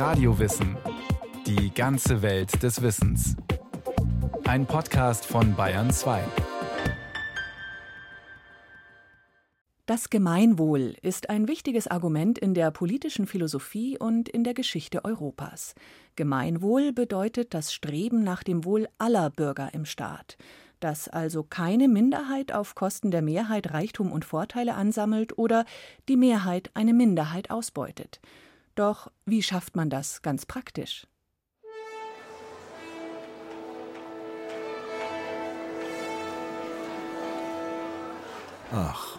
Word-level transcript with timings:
Radiowissen. 0.00 0.78
Die 1.46 1.74
ganze 1.74 2.22
Welt 2.22 2.62
des 2.62 2.80
Wissens. 2.80 3.36
Ein 4.44 4.64
Podcast 4.64 5.26
von 5.26 5.54
Bayern 5.54 5.90
2. 5.90 6.22
Das 9.84 10.08
Gemeinwohl 10.08 10.94
ist 11.02 11.28
ein 11.28 11.48
wichtiges 11.48 11.86
Argument 11.86 12.38
in 12.38 12.54
der 12.54 12.70
politischen 12.70 13.26
Philosophie 13.26 13.98
und 13.98 14.30
in 14.30 14.42
der 14.42 14.54
Geschichte 14.54 15.04
Europas. 15.04 15.74
Gemeinwohl 16.16 16.94
bedeutet 16.94 17.52
das 17.52 17.74
Streben 17.74 18.24
nach 18.24 18.42
dem 18.42 18.64
Wohl 18.64 18.88
aller 18.96 19.28
Bürger 19.28 19.74
im 19.74 19.84
Staat 19.84 20.38
dass 20.82 21.08
also 21.08 21.42
keine 21.42 21.88
Minderheit 21.88 22.52
auf 22.52 22.74
Kosten 22.74 23.10
der 23.10 23.20
Mehrheit 23.20 23.74
Reichtum 23.74 24.10
und 24.10 24.24
Vorteile 24.24 24.76
ansammelt 24.76 25.36
oder 25.36 25.66
die 26.08 26.16
Mehrheit 26.16 26.70
eine 26.72 26.94
Minderheit 26.94 27.50
ausbeutet. 27.50 28.18
Doch 28.80 29.10
wie 29.26 29.42
schafft 29.42 29.76
man 29.76 29.90
das 29.90 30.22
ganz 30.22 30.46
praktisch? 30.46 31.06
Ach, 38.72 39.18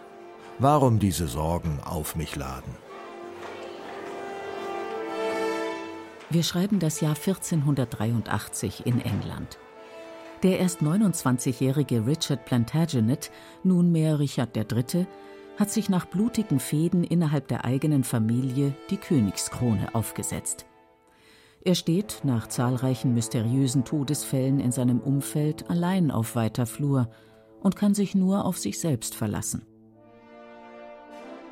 warum 0.58 0.98
diese 0.98 1.28
Sorgen 1.28 1.80
auf 1.80 2.16
mich 2.16 2.36
laden? 2.36 2.76
Wir 6.32 6.42
schreiben 6.42 6.80
das 6.80 7.00
Jahr 7.00 7.16
1483 7.16 8.88
in 8.88 9.00
England. 9.00 9.60
Der 10.42 10.58
erst 10.58 10.82
29-jährige 10.82 12.08
Richard 12.08 12.46
Plantagenet, 12.46 13.30
nunmehr 13.64 14.18
Richard 14.18 14.58
III., 14.58 15.06
hat 15.58 15.70
sich 15.70 15.90
nach 15.90 16.06
blutigen 16.06 16.60
Fehden 16.60 17.04
innerhalb 17.04 17.48
der 17.48 17.66
eigenen 17.66 18.04
Familie 18.04 18.74
die 18.90 18.98
Königskrone 18.98 19.94
aufgesetzt. 19.94 20.66
Er 21.64 21.76
steht 21.76 22.22
nach 22.24 22.48
zahlreichen 22.48 23.14
mysteriösen 23.14 23.86
Todesfällen 23.86 24.60
in 24.60 24.72
seinem 24.72 25.00
Umfeld 25.00 25.70
allein 25.70 26.10
auf 26.10 26.36
weiter 26.36 26.66
Flur 26.66 27.10
und 27.62 27.76
kann 27.76 27.94
sich 27.94 28.16
nur 28.16 28.46
auf 28.46 28.58
sich 28.58 28.80
selbst 28.80 29.14
verlassen. 29.14 29.68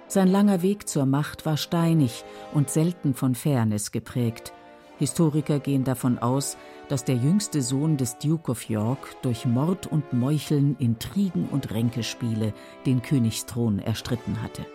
Sein 0.08 0.28
langer 0.28 0.64
Weg 0.64 0.90
zur 0.90 1.06
Macht 1.06 1.46
war 1.46 1.58
steinig 1.58 2.26
und 2.52 2.72
selten 2.72 3.14
von 3.14 3.36
Fairness 3.36 3.92
geprägt. 3.92 4.54
Historiker 5.00 5.60
gehen 5.60 5.86
davon 5.86 6.20
aus, 6.20 6.58
dass 6.90 7.06
der 7.06 7.16
jüngste 7.16 7.62
Sohn 7.62 7.96
des 7.96 8.18
Duke 8.20 8.52
of 8.52 8.70
York 8.70 9.16
durch 9.22 9.46
Mord 9.46 9.88
und 9.88 10.12
Meucheln, 10.12 10.76
Intrigen 10.78 11.48
und 11.48 11.72
Ränkespiele 11.72 12.54
den 12.86 13.02
Königsthron 13.02 13.80
erstritten 13.80 14.42
hatte. 14.42 14.66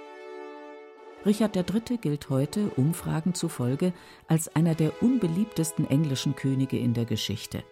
Richard 1.26 1.56
III. 1.56 1.98
gilt 1.98 2.30
heute, 2.30 2.68
Umfragen 2.76 3.34
zufolge, 3.34 3.92
als 4.26 4.54
einer 4.54 4.74
der 4.74 5.02
unbeliebtesten 5.02 5.88
englischen 5.88 6.34
Könige 6.34 6.78
in 6.78 6.94
der 6.94 7.04
Geschichte. 7.04 7.62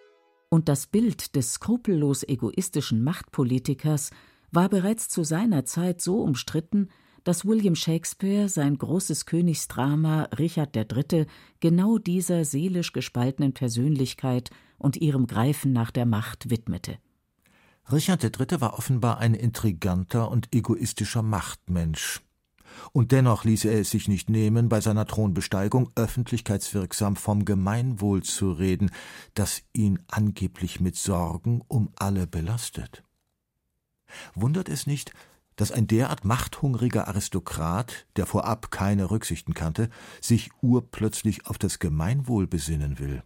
Und 0.49 0.69
das 0.69 0.85
Bild 0.85 1.35
des 1.35 1.53
skrupellos 1.53 2.23
egoistischen 2.23 3.03
Machtpolitikers 3.03 4.11
war 4.51 4.69
bereits 4.69 5.09
zu 5.09 5.23
seiner 5.23 5.65
Zeit 5.65 6.01
so 6.01 6.21
umstritten, 6.21 6.89
dass 7.23 7.45
William 7.45 7.75
Shakespeare 7.75 8.49
sein 8.49 8.77
großes 8.77 9.25
Königsdrama 9.25 10.23
Richard 10.37 10.75
III. 10.75 11.25
genau 11.59 11.97
dieser 11.97 12.45
seelisch 12.45 12.93
gespaltenen 12.93 13.53
Persönlichkeit 13.53 14.49
und 14.77 14.97
ihrem 14.97 15.27
Greifen 15.27 15.71
nach 15.73 15.91
der 15.91 16.05
Macht 16.05 16.49
widmete. 16.49 16.97
Richard 17.91 18.23
III. 18.23 18.61
war 18.61 18.77
offenbar 18.77 19.19
ein 19.19 19.33
intriganter 19.33 20.31
und 20.31 20.53
egoistischer 20.53 21.21
Machtmensch. 21.21 22.21
Und 22.91 23.11
dennoch 23.11 23.43
ließ 23.43 23.65
er 23.65 23.79
es 23.79 23.91
sich 23.91 24.07
nicht 24.07 24.29
nehmen, 24.29 24.69
bei 24.69 24.81
seiner 24.81 25.05
Thronbesteigung 25.05 25.91
öffentlichkeitswirksam 25.95 27.15
vom 27.15 27.45
Gemeinwohl 27.45 28.23
zu 28.23 28.51
reden, 28.51 28.91
das 29.33 29.61
ihn 29.73 29.99
angeblich 30.07 30.79
mit 30.79 30.95
Sorgen 30.95 31.61
um 31.67 31.89
alle 31.95 32.25
belastet. 32.25 33.03
Wundert 34.33 34.69
es 34.69 34.87
nicht, 34.87 35.13
dass 35.55 35.71
ein 35.71 35.87
derart 35.87 36.25
machthungriger 36.25 37.07
Aristokrat, 37.07 38.05
der 38.15 38.25
vorab 38.25 38.71
keine 38.71 39.11
Rücksichten 39.11 39.53
kannte, 39.53 39.89
sich 40.21 40.51
urplötzlich 40.61 41.47
auf 41.47 41.57
das 41.57 41.79
Gemeinwohl 41.79 42.47
besinnen 42.47 42.99
will. 42.99 43.23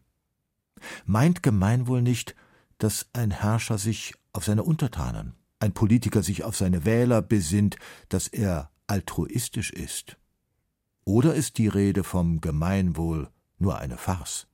Meint 1.06 1.44
Gemeinwohl 1.44 2.02
nicht, 2.02 2.36
dass 2.78 3.08
ein 3.14 3.32
Herrscher 3.32 3.78
sich 3.78 4.14
auf 4.34 4.46
seine 4.46 4.64
Untertanen, 4.64 5.34
ein 5.60 5.74
Politiker 5.74 6.22
sich 6.22 6.44
auf 6.44 6.56
seine 6.56 6.86
Wähler 6.86 7.22
besinnt, 7.22 7.78
dass 8.10 8.28
er 8.28 8.70
altruistisch 8.86 9.72
ist? 9.72 10.18
Oder 11.04 11.34
ist 11.36 11.58
die 11.58 11.68
Rede 11.68 12.04
vom 12.04 12.42
Gemeinwohl 12.42 13.30
nur 13.58 13.78
eine 13.78 13.98
Farce? 13.98 14.48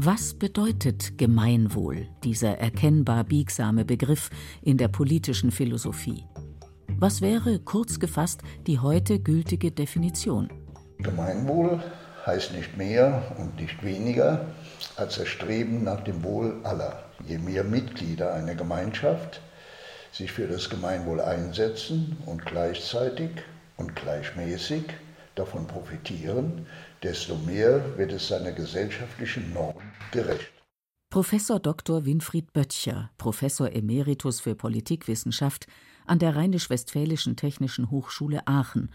Was 0.00 0.32
bedeutet 0.32 1.18
Gemeinwohl, 1.18 2.06
dieser 2.22 2.56
erkennbar 2.58 3.24
biegsame 3.24 3.84
Begriff 3.84 4.30
in 4.62 4.78
der 4.78 4.86
politischen 4.86 5.50
Philosophie? 5.50 6.24
Was 7.00 7.20
wäre, 7.20 7.58
kurz 7.58 7.98
gefasst, 7.98 8.42
die 8.68 8.78
heute 8.78 9.18
gültige 9.18 9.72
Definition? 9.72 10.50
Gemeinwohl 10.98 11.82
heißt 12.24 12.52
nicht 12.52 12.76
mehr 12.76 13.34
und 13.38 13.56
nicht 13.60 13.82
weniger 13.82 14.46
als 14.94 15.16
das 15.16 15.26
Streben 15.26 15.82
nach 15.82 16.04
dem 16.04 16.22
Wohl 16.22 16.60
aller. 16.62 17.02
Je 17.26 17.38
mehr 17.38 17.64
Mitglieder 17.64 18.32
einer 18.34 18.54
Gemeinschaft 18.54 19.40
sich 20.12 20.30
für 20.30 20.46
das 20.46 20.70
Gemeinwohl 20.70 21.20
einsetzen 21.20 22.16
und 22.24 22.46
gleichzeitig 22.46 23.30
und 23.76 23.96
gleichmäßig 23.96 24.84
davon 25.34 25.66
profitieren, 25.66 26.66
desto 27.02 27.36
mehr 27.36 27.96
wird 27.96 28.12
es 28.12 28.28
seiner 28.28 28.52
gesellschaftlichen 28.52 29.52
Norm 29.52 29.76
gerecht. 30.12 30.52
Professor 31.10 31.58
Dr. 31.58 32.04
Winfried 32.04 32.52
Böttcher, 32.52 33.10
Professor 33.16 33.72
Emeritus 33.72 34.40
für 34.40 34.54
Politikwissenschaft 34.54 35.66
an 36.06 36.18
der 36.18 36.36
Rheinisch-Westfälischen 36.36 37.36
Technischen 37.36 37.90
Hochschule 37.90 38.46
Aachen, 38.46 38.90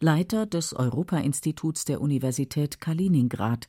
Leiter 0.00 0.46
des 0.46 0.74
Europa-Instituts 0.74 1.84
der 1.84 2.00
Universität 2.00 2.80
Kaliningrad, 2.80 3.68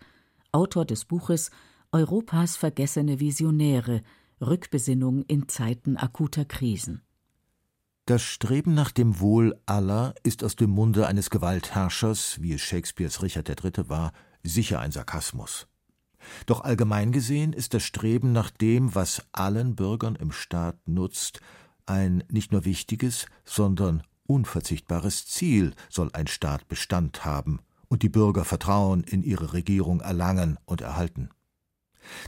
Autor 0.51 0.85
des 0.85 1.05
Buches 1.05 1.51
Europas 1.91 2.57
vergessene 2.57 3.19
Visionäre 3.19 4.01
Rückbesinnung 4.41 5.23
in 5.27 5.47
Zeiten 5.47 5.95
akuter 5.95 6.45
Krisen. 6.45 7.03
Das 8.05 8.21
Streben 8.21 8.73
nach 8.73 8.91
dem 8.91 9.21
Wohl 9.21 9.57
aller 9.65 10.13
ist 10.23 10.43
aus 10.43 10.57
dem 10.57 10.71
Munde 10.71 11.07
eines 11.07 11.29
Gewaltherrschers, 11.29 12.41
wie 12.41 12.51
es 12.51 12.59
Shakespeares 12.59 13.21
Richard 13.21 13.47
III. 13.47 13.87
war, 13.87 14.11
sicher 14.43 14.81
ein 14.81 14.91
Sarkasmus. 14.91 15.67
Doch 16.45 16.59
allgemein 16.65 17.13
gesehen 17.13 17.53
ist 17.53 17.73
das 17.73 17.83
Streben 17.83 18.33
nach 18.33 18.51
dem, 18.51 18.93
was 18.93 19.25
allen 19.31 19.77
Bürgern 19.77 20.17
im 20.17 20.33
Staat 20.33 20.85
nutzt, 20.85 21.39
ein 21.85 22.25
nicht 22.29 22.51
nur 22.51 22.65
wichtiges, 22.65 23.25
sondern 23.45 24.03
unverzichtbares 24.27 25.25
Ziel 25.25 25.73
soll 25.87 26.09
ein 26.11 26.27
Staat 26.27 26.67
Bestand 26.67 27.23
haben 27.23 27.61
und 27.87 28.03
die 28.03 28.09
Bürger 28.09 28.43
Vertrauen 28.43 29.05
in 29.05 29.23
ihre 29.23 29.53
Regierung 29.53 30.01
erlangen 30.01 30.59
und 30.65 30.81
erhalten. 30.81 31.29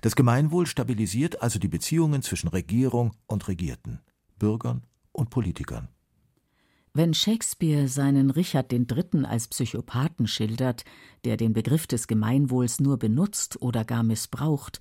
Das 0.01 0.15
Gemeinwohl 0.15 0.67
stabilisiert 0.67 1.41
also 1.41 1.59
die 1.59 1.67
Beziehungen 1.67 2.21
zwischen 2.21 2.47
Regierung 2.47 3.11
und 3.27 3.49
Regierten, 3.49 3.99
Bürgern 4.39 4.85
und 5.15 5.29
Politikern. 5.29 5.87
Wenn 6.93 7.13
Shakespeare 7.13 7.89
seinen 7.89 8.31
Richard 8.31 8.71
III. 8.71 9.25
als 9.25 9.49
Psychopathen 9.49 10.27
schildert, 10.27 10.85
der 11.25 11.35
den 11.35 11.51
Begriff 11.51 11.87
des 11.87 12.07
Gemeinwohls 12.07 12.79
nur 12.79 12.97
benutzt 12.97 13.61
oder 13.61 13.83
gar 13.83 14.03
missbraucht, 14.03 14.79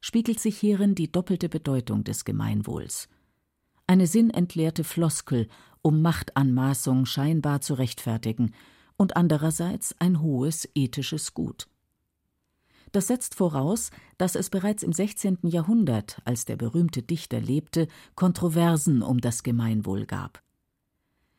spiegelt 0.00 0.40
sich 0.40 0.58
hierin 0.58 0.96
die 0.96 1.12
doppelte 1.12 1.48
Bedeutung 1.48 2.02
des 2.02 2.24
Gemeinwohls. 2.24 3.08
Eine 3.86 4.08
sinnentleerte 4.08 4.82
Floskel, 4.82 5.46
um 5.82 6.02
Machtanmaßung 6.02 7.06
scheinbar 7.06 7.60
zu 7.60 7.74
rechtfertigen, 7.74 8.52
und 8.96 9.16
andererseits 9.16 9.94
ein 10.00 10.20
hohes 10.20 10.68
ethisches 10.74 11.34
Gut. 11.34 11.68
Das 12.92 13.06
setzt 13.06 13.34
voraus, 13.34 13.90
dass 14.18 14.34
es 14.34 14.50
bereits 14.50 14.82
im 14.82 14.92
16. 14.92 15.38
Jahrhundert, 15.44 16.20
als 16.26 16.44
der 16.44 16.56
berühmte 16.56 17.02
Dichter 17.02 17.40
lebte, 17.40 17.88
Kontroversen 18.14 19.02
um 19.02 19.20
das 19.20 19.42
Gemeinwohl 19.42 20.04
gab. 20.04 20.42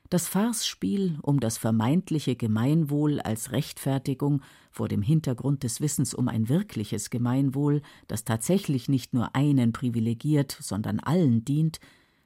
Das 0.09 0.27
Farcespiel 0.27 1.17
um 1.21 1.39
das 1.39 1.57
vermeintliche 1.57 2.35
Gemeinwohl 2.35 3.19
als 3.19 3.51
Rechtfertigung 3.51 4.41
vor 4.71 4.87
dem 4.87 5.01
Hintergrund 5.01 5.63
des 5.63 5.79
Wissens 5.79 6.13
um 6.13 6.27
ein 6.27 6.49
wirkliches 6.49 7.09
Gemeinwohl, 7.09 7.81
das 8.07 8.23
tatsächlich 8.23 8.89
nicht 8.89 9.13
nur 9.13 9.35
einen 9.35 9.73
privilegiert, 9.73 10.57
sondern 10.59 10.99
allen 10.99 11.45
dient, 11.45 11.79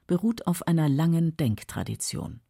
beruht 0.06 0.46
auf 0.46 0.66
einer 0.66 0.88
langen 0.88 1.36
Denktradition. 1.36 2.40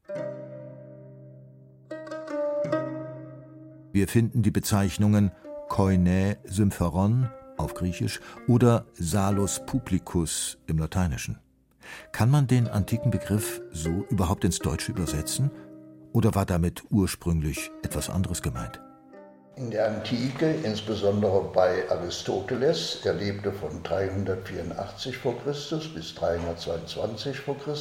Wir 3.92 4.06
finden 4.06 4.42
die 4.42 4.50
Bezeichnungen 4.52 5.32
Koine 5.68 6.38
Sympheron 6.44 7.28
auf 7.56 7.74
Griechisch 7.74 8.20
oder 8.46 8.86
Salus 8.94 9.60
Publicus 9.66 10.58
im 10.66 10.78
Lateinischen. 10.78 11.38
Kann 12.12 12.30
man 12.30 12.46
den 12.46 12.68
antiken 12.68 13.10
Begriff 13.10 13.60
so 13.70 14.04
überhaupt 14.10 14.44
ins 14.44 14.58
Deutsche 14.58 14.92
übersetzen? 14.92 15.50
Oder 16.12 16.34
war 16.34 16.46
damit 16.46 16.82
ursprünglich 16.90 17.70
etwas 17.82 18.10
anderes 18.10 18.42
gemeint? 18.42 18.80
In 19.56 19.70
der 19.70 19.88
Antike, 19.88 20.50
insbesondere 20.62 21.50
bei 21.52 21.88
Aristoteles, 21.90 23.00
er 23.04 23.14
lebte 23.14 23.52
von 23.52 23.82
384 23.82 25.18
v. 25.18 25.32
Chr. 25.32 25.80
bis 25.94 26.14
322 26.14 27.40
v. 27.40 27.54
Chr., 27.54 27.74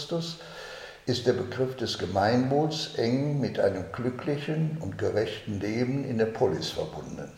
ist 1.05 1.25
der 1.25 1.33
Begriff 1.33 1.75
des 1.77 1.97
Gemeinwohls 1.97 2.95
eng 2.95 3.39
mit 3.39 3.59
einem 3.59 3.85
glücklichen 3.93 4.77
und 4.81 4.97
gerechten 4.97 5.59
Leben 5.59 6.03
in 6.03 6.17
der 6.17 6.25
Polis 6.25 6.69
verbunden. 6.69 7.31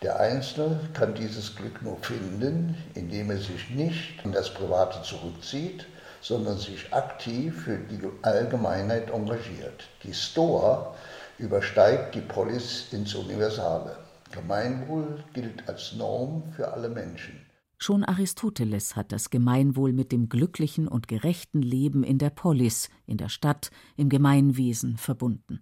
Der 0.00 0.20
Einzelne 0.20 0.78
kann 0.94 1.14
dieses 1.14 1.56
Glück 1.56 1.82
nur 1.82 1.96
finden, 1.96 2.76
indem 2.94 3.30
er 3.30 3.38
sich 3.38 3.68
nicht 3.70 4.24
in 4.24 4.30
das 4.30 4.54
Private 4.54 5.02
zurückzieht, 5.02 5.86
sondern 6.20 6.56
sich 6.56 6.92
aktiv 6.92 7.64
für 7.64 7.78
die 7.78 8.00
Allgemeinheit 8.22 9.10
engagiert. 9.10 9.88
Die 10.04 10.14
Stoa 10.14 10.94
übersteigt 11.38 12.14
die 12.14 12.20
Polis 12.20 12.92
ins 12.92 13.14
Universale. 13.14 13.96
Gemeinwohl 14.30 15.24
gilt 15.34 15.68
als 15.68 15.94
Norm 15.94 16.44
für 16.54 16.72
alle 16.72 16.88
Menschen. 16.88 17.44
Schon 17.76 18.04
Aristoteles 18.04 18.94
hat 18.94 19.12
das 19.12 19.30
Gemeinwohl 19.30 19.92
mit 19.92 20.12
dem 20.12 20.28
glücklichen 20.28 20.88
und 20.88 21.08
gerechten 21.08 21.62
Leben 21.62 22.02
in 22.02 22.18
der 22.18 22.30
Polis, 22.30 22.88
in 23.06 23.18
der 23.18 23.28
Stadt, 23.28 23.70
im 23.96 24.08
Gemeinwesen 24.08 24.96
verbunden. 24.96 25.60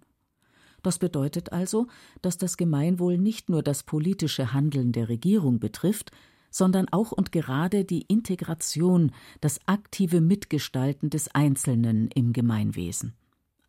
Das 0.83 0.99
bedeutet 0.99 1.51
also, 1.51 1.87
dass 2.21 2.37
das 2.37 2.57
Gemeinwohl 2.57 3.17
nicht 3.17 3.49
nur 3.49 3.63
das 3.63 3.83
politische 3.83 4.53
Handeln 4.53 4.91
der 4.91 5.09
Regierung 5.09 5.59
betrifft, 5.59 6.11
sondern 6.49 6.87
auch 6.89 7.11
und 7.11 7.31
gerade 7.31 7.85
die 7.85 8.03
Integration, 8.03 9.11
das 9.41 9.59
aktive 9.67 10.21
Mitgestalten 10.21 11.09
des 11.09 11.33
Einzelnen 11.33 12.09
im 12.13 12.33
Gemeinwesen. 12.33 13.13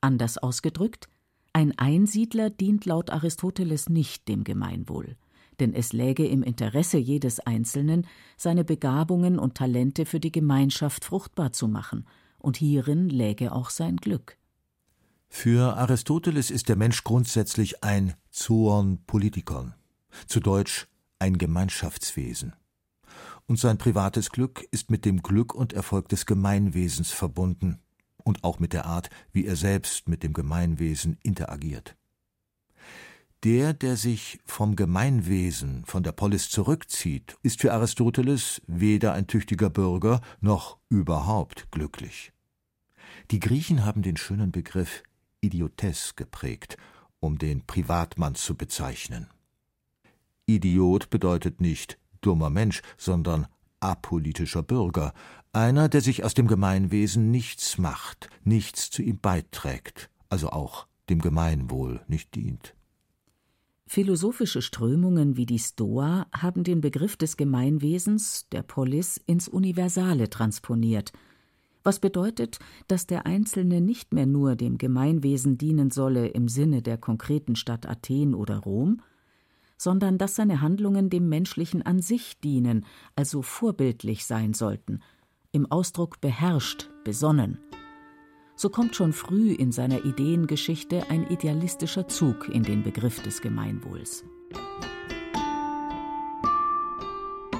Anders 0.01 0.39
ausgedrückt, 0.39 1.09
ein 1.53 1.77
Einsiedler 1.77 2.51
dient 2.51 2.85
laut 2.85 3.11
Aristoteles 3.11 3.89
nicht 3.89 4.29
dem 4.29 4.45
Gemeinwohl, 4.45 5.17
denn 5.59 5.75
es 5.75 5.93
läge 5.93 6.27
im 6.27 6.43
Interesse 6.43 6.99
jedes 6.99 7.41
Einzelnen, 7.41 8.07
seine 8.37 8.65
Begabungen 8.65 9.39
und 9.39 9.57
Talente 9.57 10.07
für 10.07 10.21
die 10.21 10.33
Gemeinschaft 10.33 11.05
fruchtbar 11.05 11.53
zu 11.53 11.67
machen, 11.67 12.07
und 12.39 12.57
hierin 12.57 13.09
läge 13.09 13.51
auch 13.51 13.71
sein 13.71 13.97
Glück. 13.97 14.38
Für 15.29 15.77
Aristoteles 15.77 16.51
ist 16.51 16.69
der 16.69 16.77
Mensch 16.77 17.05
grundsätzlich 17.05 17.85
ein 17.85 18.15
Zoon 18.31 19.05
Politikon, 19.07 19.75
zu 20.27 20.41
Deutsch 20.41 20.89
ein 21.19 21.39
Gemeinschaftswesen. 21.39 22.55
Und 23.47 23.59
sein 23.59 23.79
privates 23.79 24.31
Glück 24.31 24.67
ist 24.71 24.91
mit 24.91 25.05
dem 25.05 25.23
Glück 25.23 25.55
und 25.55 25.73
Erfolg 25.73 26.09
des 26.09 26.27
Gemeinwesens 26.27 27.13
verbunden 27.13 27.79
und 28.25 28.45
auch 28.45 28.59
mit 28.59 28.73
der 28.73 28.87
Art, 28.87 29.11
wie 29.33 29.47
er 29.47 29.57
selbst 29.57 30.09
mit 30.09 30.23
dem 30.23 30.33
Gemeinwesen 30.33 31.19
interagiert. 31.23 31.97
Der, 33.45 33.73
der 33.73 33.97
sich 33.97 34.41
vom 34.45 34.75
Gemeinwesen, 34.75 35.85
von 35.87 36.03
der 36.03 36.13
Polis 36.13 36.51
zurückzieht, 36.51 37.37
ist 37.43 37.61
für 37.61 37.73
Aristoteles 37.73 38.61
weder 38.67 39.13
ein 39.13 39.29
tüchtiger 39.29 39.71
Bürger 39.71 40.21
noch 40.41 40.79
überhaupt 40.89 41.71
glücklich. 41.71 42.33
Die 43.31 43.39
Griechen 43.39 43.85
haben 43.85 44.03
den 44.03 44.17
schönen 44.17 44.51
Begriff 44.51 45.05
Idiotes 45.40 46.17
geprägt, 46.17 46.76
um 47.20 47.38
den 47.38 47.67
Privatmann 47.67 48.35
zu 48.35 48.55
bezeichnen. 48.55 49.29
Idiot 50.46 51.11
bedeutet 51.11 51.61
nicht 51.61 51.99
dummer 52.20 52.50
Mensch, 52.50 52.82
sondern 52.96 53.46
apolitischer 53.81 54.62
Bürger, 54.62 55.12
einer, 55.52 55.88
der 55.88 56.00
sich 56.00 56.25
aus 56.25 56.35
dem 56.35 56.46
Gemeinwesen 56.46 57.31
nichts 57.31 57.79
macht, 57.79 58.29
nichts 58.44 58.90
zu 58.90 59.02
ihm 59.02 59.19
beiträgt, 59.19 60.11
also 60.29 60.50
auch 60.50 60.87
dem 61.08 61.20
Gemeinwohl 61.20 62.00
nicht 62.08 62.35
dient. 62.35 62.75
Philosophische 63.87 64.61
Strömungen 64.61 65.38
wie 65.38 65.46
die 65.46 65.58
Stoa 65.58 66.26
haben 66.31 66.62
den 66.62 66.82
Begriff 66.82 67.17
des 67.17 67.38
Gemeinwesens, 67.38 68.46
der 68.52 68.62
Polis, 68.62 69.19
ins 69.25 69.49
Universale 69.49 70.29
transponiert, 70.29 71.12
was 71.88 72.00
bedeutet, 72.00 72.58
dass 72.87 73.06
der 73.06 73.25
Einzelne 73.25 73.81
nicht 73.81 74.12
mehr 74.12 74.26
nur 74.26 74.56
dem 74.56 74.76
Gemeinwesen 74.76 75.56
dienen 75.56 75.90
solle 75.90 76.26
im 76.26 76.46
Sinne 76.46 76.82
der 76.82 76.99
konkreten 76.99 77.56
Stadt 77.56 77.88
Athen 77.88 78.35
oder 78.35 78.58
Rom, 78.58 79.00
sondern 79.79 80.19
dass 80.19 80.37
seine 80.37 80.61
Handlungen 80.61 81.08
dem 81.08 81.31
Menschlichen 81.31 81.81
an 81.81 82.02
sich 82.02 82.40
dienen, 82.40 82.85
also 83.17 83.40
vorbildlich 83.40 84.26
sein 84.26 84.52
sollten, 84.52 85.00
im 85.50 85.64
Ausdruck 85.64 86.20
beherrscht, 86.20 86.90
besonnen. 87.05 87.58
So 88.55 88.69
kommt 88.69 88.94
schon 88.94 89.14
früh 89.14 89.52
in 89.52 89.73
seiner 89.73 90.05
Ideengeschichte 90.05 91.08
ein 91.08 91.26
idealistischer 91.31 92.06
Zug 92.06 92.50
in 92.50 92.64
den 92.64 92.82
Begriff 92.82 93.23
des 93.23 93.40
Gemeinwohls. 93.40 94.25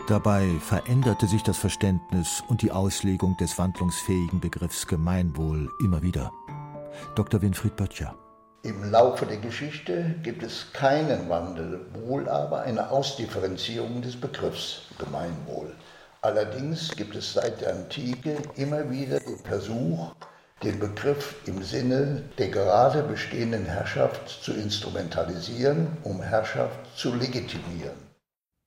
Dabei 0.09 0.49
veränderte 0.61 1.27
sich 1.27 1.43
das 1.43 1.59
Verständnis 1.59 2.43
und 2.49 2.63
die 2.63 2.71
Auslegung 2.71 3.37
des 3.37 3.59
wandlungsfähigen 3.59 4.41
Begriffs 4.41 4.87
Gemeinwohl 4.87 5.69
immer 5.85 6.01
wieder. 6.01 6.33
Dr. 7.15 7.43
Winfried 7.43 7.77
Böttcher. 7.77 8.15
Im 8.63 8.91
Laufe 8.91 9.27
der 9.27 9.37
Geschichte 9.37 10.15
gibt 10.23 10.43
es 10.43 10.73
keinen 10.73 11.29
Wandel, 11.29 11.85
wohl 11.93 12.27
aber 12.27 12.63
eine 12.63 12.91
Ausdifferenzierung 12.91 14.01
des 14.01 14.19
Begriffs 14.19 14.81
Gemeinwohl. 14.99 15.75
Allerdings 16.23 16.97
gibt 16.97 17.15
es 17.15 17.35
seit 17.35 17.61
der 17.61 17.75
Antike 17.75 18.39
immer 18.57 18.91
wieder 18.91 19.21
den 19.21 19.37
Versuch, 19.37 20.15
den 20.63 20.79
Begriff 20.79 21.35
im 21.45 21.63
Sinne 21.63 22.23
der 22.39 22.49
gerade 22.49 23.03
bestehenden 23.03 23.67
Herrschaft 23.67 24.43
zu 24.43 24.55
instrumentalisieren, 24.55 25.99
um 26.03 26.23
Herrschaft 26.23 26.79
zu 26.97 27.15
legitimieren. 27.15 28.08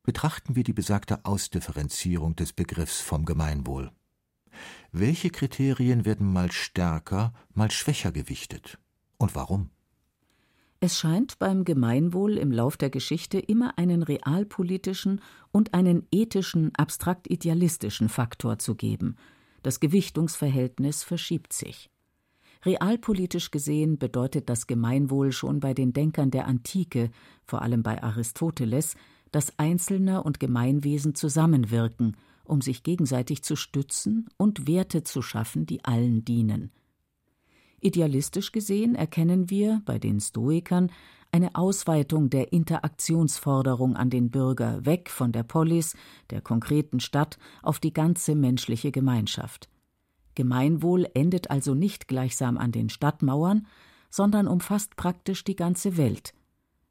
Betrachten 0.04 0.56
wir 0.56 0.64
die 0.64 0.74
besagte 0.74 1.26
Ausdifferenzierung 1.26 2.36
des 2.36 2.54
Begriffs 2.54 3.02
vom 3.02 3.26
Gemeinwohl. 3.26 3.92
Welche 4.92 5.30
Kriterien 5.30 6.06
werden 6.06 6.32
mal 6.32 6.52
stärker, 6.52 7.34
mal 7.54 7.72
schwächer 7.72 8.12
gewichtet? 8.12 8.80
Und 9.18 9.36
warum? 9.36 9.70
Es 10.80 10.98
scheint 10.98 11.38
beim 11.38 11.64
Gemeinwohl 11.64 12.40
im 12.40 12.52
Lauf 12.52 12.76
der 12.76 12.90
Geschichte 12.90 13.38
immer 13.38 13.78
einen 13.78 14.02
realpolitischen 14.02 15.22
und 15.52 15.76
einen 15.76 16.08
ethischen, 16.12 16.74
abstrakt-idealistischen 16.74 18.10
Faktor 18.10 18.58
zu 18.58 18.74
geben. 18.74 19.16
Das 19.62 19.80
Gewichtungsverhältnis 19.80 21.04
verschiebt 21.04 21.54
sich. 21.54 21.92
Realpolitisch 22.66 23.52
gesehen 23.52 24.00
bedeutet 24.00 24.50
das 24.50 24.66
Gemeinwohl 24.66 25.32
schon 25.32 25.60
bei 25.60 25.76
den 25.76 25.94
Denkern 25.94 26.32
der 26.32 26.48
Antike, 26.48 27.12
vor 27.44 27.62
allem 27.62 27.84
bei 27.84 28.02
Aristoteles, 28.02 28.96
dass 29.32 29.58
Einzelner 29.58 30.26
und 30.26 30.40
Gemeinwesen 30.40 31.16
zusammenwirken, 31.16 32.18
um 32.44 32.62
sich 32.62 32.84
gegenseitig 32.84 33.44
zu 33.44 33.56
stützen 33.56 34.28
und 34.38 34.68
Werte 34.68 35.04
zu 35.04 35.22
schaffen, 35.22 35.66
die 35.66 35.86
allen 35.86 36.26
dienen. 36.26 36.72
Idealistisch 37.80 38.52
gesehen 38.52 38.94
erkennen 38.96 39.50
wir 39.50 39.82
bei 39.86 39.98
den 39.98 40.20
Stoikern 40.20 40.92
eine 41.32 41.56
Ausweitung 41.56 42.30
der 42.30 42.52
Interaktionsforderung 42.52 43.96
an 43.96 44.10
den 44.10 44.30
Bürger 44.30 44.86
weg 44.86 45.10
von 45.10 45.32
der 45.32 45.44
Polis, 45.44 45.96
der 46.30 46.42
konkreten 46.42 47.00
Stadt, 47.00 47.40
auf 47.64 47.80
die 47.80 47.94
ganze 47.94 48.36
menschliche 48.36 48.92
Gemeinschaft. 48.92 49.70
Gemeinwohl 50.36 51.08
endet 51.14 51.50
also 51.50 51.74
nicht 51.74 52.08
gleichsam 52.08 52.58
an 52.58 52.72
den 52.72 52.90
Stadtmauern, 52.90 53.66
sondern 54.10 54.48
umfasst 54.48 54.96
praktisch 54.96 55.44
die 55.44 55.56
ganze 55.56 55.98
Welt. 55.98 56.34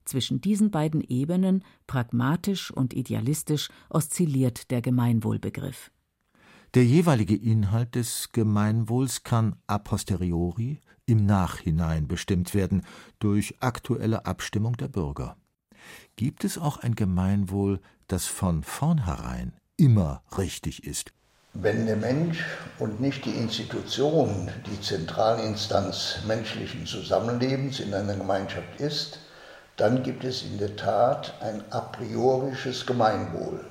Zwischen 0.04 0.40
diesen 0.40 0.71
beiden 0.71 1.02
Ebenen, 1.02 1.64
pragmatisch 1.87 2.71
und 2.71 2.95
idealistisch, 2.95 3.69
oszilliert 3.88 4.71
der 4.71 4.83
Gemeinwohlbegriff. 4.83 5.90
Der 6.75 6.85
jeweilige 6.85 7.35
Inhalt 7.37 7.97
des 7.97 8.30
Gemeinwohls 8.33 9.25
kann 9.25 9.57
a 9.66 9.78
posteriori, 9.78 10.80
im 11.04 11.26
Nachhinein 11.26 12.07
bestimmt 12.07 12.54
werden, 12.54 12.83
durch 13.19 13.57
aktuelle 13.61 14.25
Abstimmung 14.25 14.76
der 14.76 14.88
Bürger. 14.88 15.37
Gibt 16.16 16.45
es 16.45 16.59
auch 16.59 16.78
ein 16.78 16.95
Gemeinwohl, 16.95 17.80
das 18.07 18.26
von 18.26 18.62
vornherein 18.62 19.52
immer 19.76 20.23
richtig 20.38 20.85
ist? 20.85 21.12
Wenn 21.54 21.87
der 21.87 21.97
Mensch 21.97 22.45
und 22.78 23.00
nicht 23.00 23.25
die 23.25 23.30
Institution 23.30 24.49
die 24.66 24.80
Zentralinstanz 24.80 26.21
menschlichen 26.28 26.87
Zusammenlebens 26.87 27.80
in 27.80 27.92
einer 27.92 28.14
Gemeinschaft 28.14 28.80
ist, 28.80 29.19
dann 29.80 30.02
gibt 30.02 30.25
es 30.25 30.42
in 30.42 30.58
der 30.58 30.76
Tat 30.76 31.32
ein 31.40 31.64
a 31.70 31.80
priorisches 31.80 32.84
Gemeinwohl. 32.84 33.64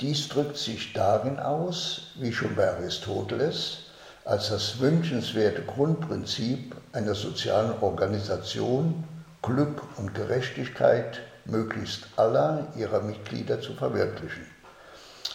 Dies 0.00 0.26
drückt 0.28 0.56
sich 0.56 0.94
darin 0.94 1.38
aus, 1.38 2.12
wie 2.14 2.32
schon 2.32 2.56
bei 2.56 2.66
Aristoteles, 2.66 3.80
als 4.24 4.48
das 4.48 4.80
wünschenswerte 4.80 5.60
Grundprinzip 5.64 6.74
einer 6.94 7.14
sozialen 7.14 7.72
Organisation, 7.82 9.04
Glück 9.42 9.82
und 9.98 10.14
Gerechtigkeit 10.14 11.20
möglichst 11.44 12.06
aller 12.16 12.66
ihrer 12.74 13.02
Mitglieder 13.02 13.60
zu 13.60 13.74
verwirklichen. 13.74 14.46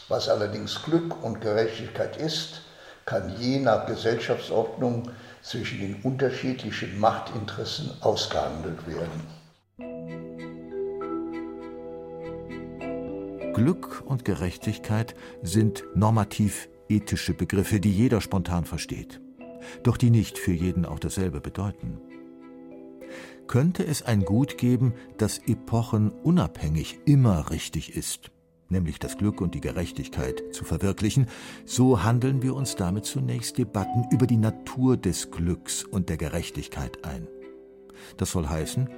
Was 0.08 0.28
allerdings 0.28 0.82
Glück 0.82 1.24
und 1.24 1.40
Gerechtigkeit 1.40 2.18
ist, 2.18 2.62
kann 3.06 3.36
je 3.38 3.60
nach 3.60 3.86
Gesellschaftsordnung 3.86 5.12
zwischen 5.44 5.82
den 5.82 6.02
unterschiedlichen 6.02 7.00
Machtinteressen 7.00 7.92
ausgehandelt 8.02 8.88
werden. 8.88 9.43
Glück 13.54 14.04
und 14.06 14.26
Gerechtigkeit 14.26 15.14
sind 15.44 15.86
normativ 15.94 16.70
ethische 16.90 17.34
Begriffe, 17.34 17.80
die 17.80 17.92
jeder 17.92 18.20
spontan 18.20 18.66
versteht, 18.66 19.22
doch 19.84 19.98
die 19.98 20.10
nicht 20.10 20.40
für 20.40 20.52
jeden 20.52 20.86
auch 20.86 21.00
dasselbe 21.00 21.40
bedeuten. 21.40 22.00
Könnte 23.48 23.86
es 23.86 24.02
ein 24.02 24.26
Gut 24.26 24.58
geben, 24.58 24.94
das 25.18 25.38
epochenunabhängig 25.38 27.00
immer 27.06 27.52
richtig 27.52 27.96
ist, 27.96 28.32
nämlich 28.70 28.98
das 28.98 29.18
Glück 29.18 29.40
und 29.40 29.54
die 29.54 29.62
Gerechtigkeit 29.62 30.44
zu 30.52 30.66
verwirklichen, 30.66 31.28
so 31.66 32.04
handeln 32.04 32.42
wir 32.42 32.56
uns 32.56 32.76
damit 32.76 33.06
zunächst 33.06 33.60
Debatten 33.60 34.06
über 34.12 34.26
die 34.26 34.38
Natur 34.38 34.98
des 34.98 35.30
Glücks 35.30 35.84
und 35.84 36.10
der 36.10 36.18
Gerechtigkeit 36.18 37.06
ein. 37.06 37.28
Das 38.18 38.32
soll 38.32 38.48
heißen, 38.48 38.90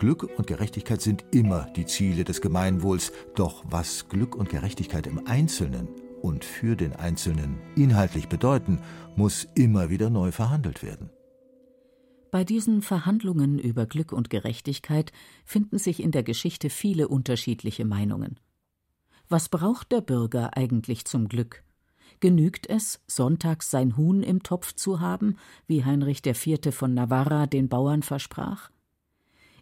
Glück 0.00 0.22
und 0.38 0.46
Gerechtigkeit 0.46 1.02
sind 1.02 1.26
immer 1.30 1.66
die 1.76 1.84
Ziele 1.84 2.24
des 2.24 2.40
Gemeinwohls, 2.40 3.12
doch 3.34 3.62
was 3.68 4.08
Glück 4.08 4.34
und 4.34 4.48
Gerechtigkeit 4.48 5.06
im 5.06 5.26
Einzelnen 5.26 5.88
und 6.22 6.42
für 6.42 6.74
den 6.74 6.94
Einzelnen 6.94 7.60
inhaltlich 7.76 8.26
bedeuten, 8.26 8.80
muss 9.14 9.46
immer 9.54 9.90
wieder 9.90 10.08
neu 10.08 10.32
verhandelt 10.32 10.82
werden. 10.82 11.10
Bei 12.30 12.44
diesen 12.44 12.80
Verhandlungen 12.80 13.58
über 13.58 13.84
Glück 13.84 14.12
und 14.12 14.30
Gerechtigkeit 14.30 15.12
finden 15.44 15.76
sich 15.76 16.02
in 16.02 16.12
der 16.12 16.22
Geschichte 16.22 16.70
viele 16.70 17.06
unterschiedliche 17.06 17.84
Meinungen. 17.84 18.40
Was 19.28 19.50
braucht 19.50 19.92
der 19.92 20.00
Bürger 20.00 20.56
eigentlich 20.56 21.04
zum 21.04 21.28
Glück? 21.28 21.62
Genügt 22.20 22.70
es, 22.70 23.02
sonntags 23.06 23.70
sein 23.70 23.98
Huhn 23.98 24.22
im 24.22 24.42
Topf 24.42 24.72
zu 24.72 25.00
haben, 25.00 25.36
wie 25.66 25.84
Heinrich 25.84 26.24
IV. 26.24 26.74
von 26.74 26.94
Navarra 26.94 27.46
den 27.46 27.68
Bauern 27.68 28.02
versprach? 28.02 28.70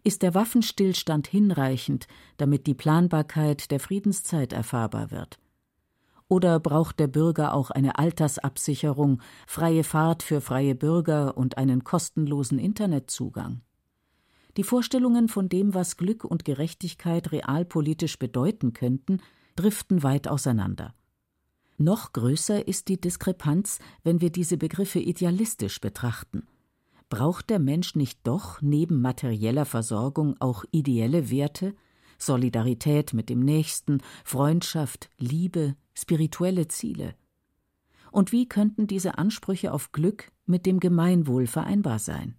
Ist 0.04 0.22
der 0.22 0.34
Waffenstillstand 0.34 1.26
hinreichend, 1.26 2.06
damit 2.36 2.66
die 2.66 2.74
Planbarkeit 2.74 3.70
der 3.70 3.80
Friedenszeit 3.80 4.52
erfahrbar 4.52 5.10
wird? 5.10 5.38
Oder 6.28 6.60
braucht 6.60 7.00
der 7.00 7.06
Bürger 7.06 7.54
auch 7.54 7.70
eine 7.70 7.98
Altersabsicherung, 7.98 9.20
freie 9.46 9.82
Fahrt 9.82 10.22
für 10.22 10.40
freie 10.40 10.74
Bürger 10.74 11.38
und 11.38 11.56
einen 11.56 11.84
kostenlosen 11.84 12.58
Internetzugang? 12.58 13.62
Die 14.58 14.64
Vorstellungen 14.64 15.28
von 15.28 15.48
dem, 15.48 15.72
was 15.72 15.96
Glück 15.96 16.24
und 16.24 16.44
Gerechtigkeit 16.44 17.32
realpolitisch 17.32 18.18
bedeuten 18.18 18.72
könnten, 18.72 19.20
driften 19.56 20.02
weit 20.02 20.28
auseinander. 20.28 20.94
Noch 21.78 22.12
größer 22.12 22.66
ist 22.66 22.88
die 22.88 23.00
Diskrepanz, 23.00 23.78
wenn 24.02 24.20
wir 24.20 24.30
diese 24.30 24.56
Begriffe 24.56 24.98
idealistisch 24.98 25.80
betrachten. 25.80 26.46
Braucht 27.08 27.48
der 27.48 27.58
Mensch 27.58 27.94
nicht 27.94 28.20
doch 28.24 28.60
neben 28.60 29.00
materieller 29.00 29.64
Versorgung 29.64 30.36
auch 30.40 30.64
ideelle 30.70 31.30
Werte, 31.30 31.74
Solidarität 32.18 33.14
mit 33.14 33.30
dem 33.30 33.40
Nächsten, 33.40 34.02
Freundschaft, 34.24 35.08
Liebe, 35.18 35.76
spirituelle 35.94 36.68
Ziele. 36.68 37.14
Und 38.10 38.32
wie 38.32 38.46
könnten 38.46 38.86
diese 38.86 39.16
Ansprüche 39.18 39.72
auf 39.72 39.92
Glück 39.92 40.32
mit 40.44 40.66
dem 40.66 40.80
Gemeinwohl 40.80 41.46
vereinbar 41.46 41.98
sein? 41.98 42.36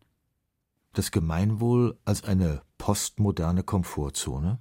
Das 0.93 1.11
Gemeinwohl 1.11 1.97
als 2.05 2.23
eine 2.23 2.61
postmoderne 2.77 3.63
Komfortzone? 3.63 4.59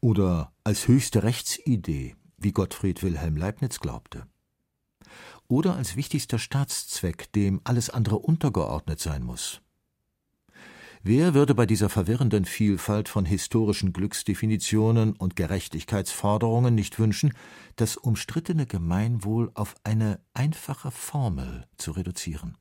Oder 0.00 0.52
als 0.64 0.88
höchste 0.88 1.22
Rechtsidee, 1.22 2.16
wie 2.36 2.52
Gottfried 2.52 3.02
Wilhelm 3.02 3.36
Leibniz 3.36 3.80
glaubte? 3.80 4.26
Oder 5.48 5.76
als 5.76 5.96
wichtigster 5.96 6.38
Staatszweck, 6.38 7.32
dem 7.32 7.60
alles 7.64 7.90
andere 7.90 8.18
untergeordnet 8.18 9.00
sein 9.00 9.22
muss? 9.22 9.60
Wer 11.02 11.34
würde 11.34 11.54
bei 11.54 11.66
dieser 11.66 11.88
verwirrenden 11.88 12.44
Vielfalt 12.44 13.08
von 13.08 13.24
historischen 13.24 13.92
Glücksdefinitionen 13.92 15.12
und 15.12 15.36
Gerechtigkeitsforderungen 15.36 16.74
nicht 16.74 16.98
wünschen, 16.98 17.32
das 17.76 17.96
umstrittene 17.96 18.66
Gemeinwohl 18.66 19.52
auf 19.54 19.76
eine 19.84 20.18
einfache 20.34 20.90
Formel 20.90 21.64
zu 21.76 21.92
reduzieren? 21.92 22.56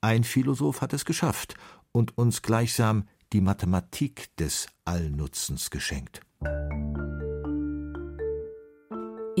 Ein 0.00 0.24
Philosoph 0.24 0.80
hat 0.80 0.94
es 0.94 1.04
geschafft 1.04 1.56
und 1.92 2.16
uns 2.16 2.40
gleichsam 2.40 3.06
die 3.34 3.42
Mathematik 3.42 4.34
des 4.36 4.68
Allnutzens 4.86 5.68
geschenkt. 5.68 6.22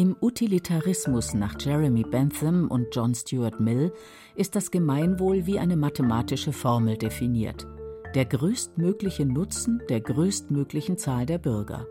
Im 0.00 0.16
Utilitarismus 0.18 1.34
nach 1.34 1.56
Jeremy 1.60 2.04
Bentham 2.04 2.70
und 2.70 2.86
John 2.90 3.14
Stuart 3.14 3.60
Mill 3.60 3.92
ist 4.34 4.56
das 4.56 4.70
Gemeinwohl 4.70 5.44
wie 5.44 5.58
eine 5.58 5.76
mathematische 5.76 6.54
Formel 6.54 6.96
definiert. 6.96 7.66
Der 8.14 8.24
größtmögliche 8.24 9.26
Nutzen 9.26 9.82
der 9.90 10.00
größtmöglichen 10.00 10.96
Zahl 10.96 11.26
der 11.26 11.36
Bürger. 11.36 11.86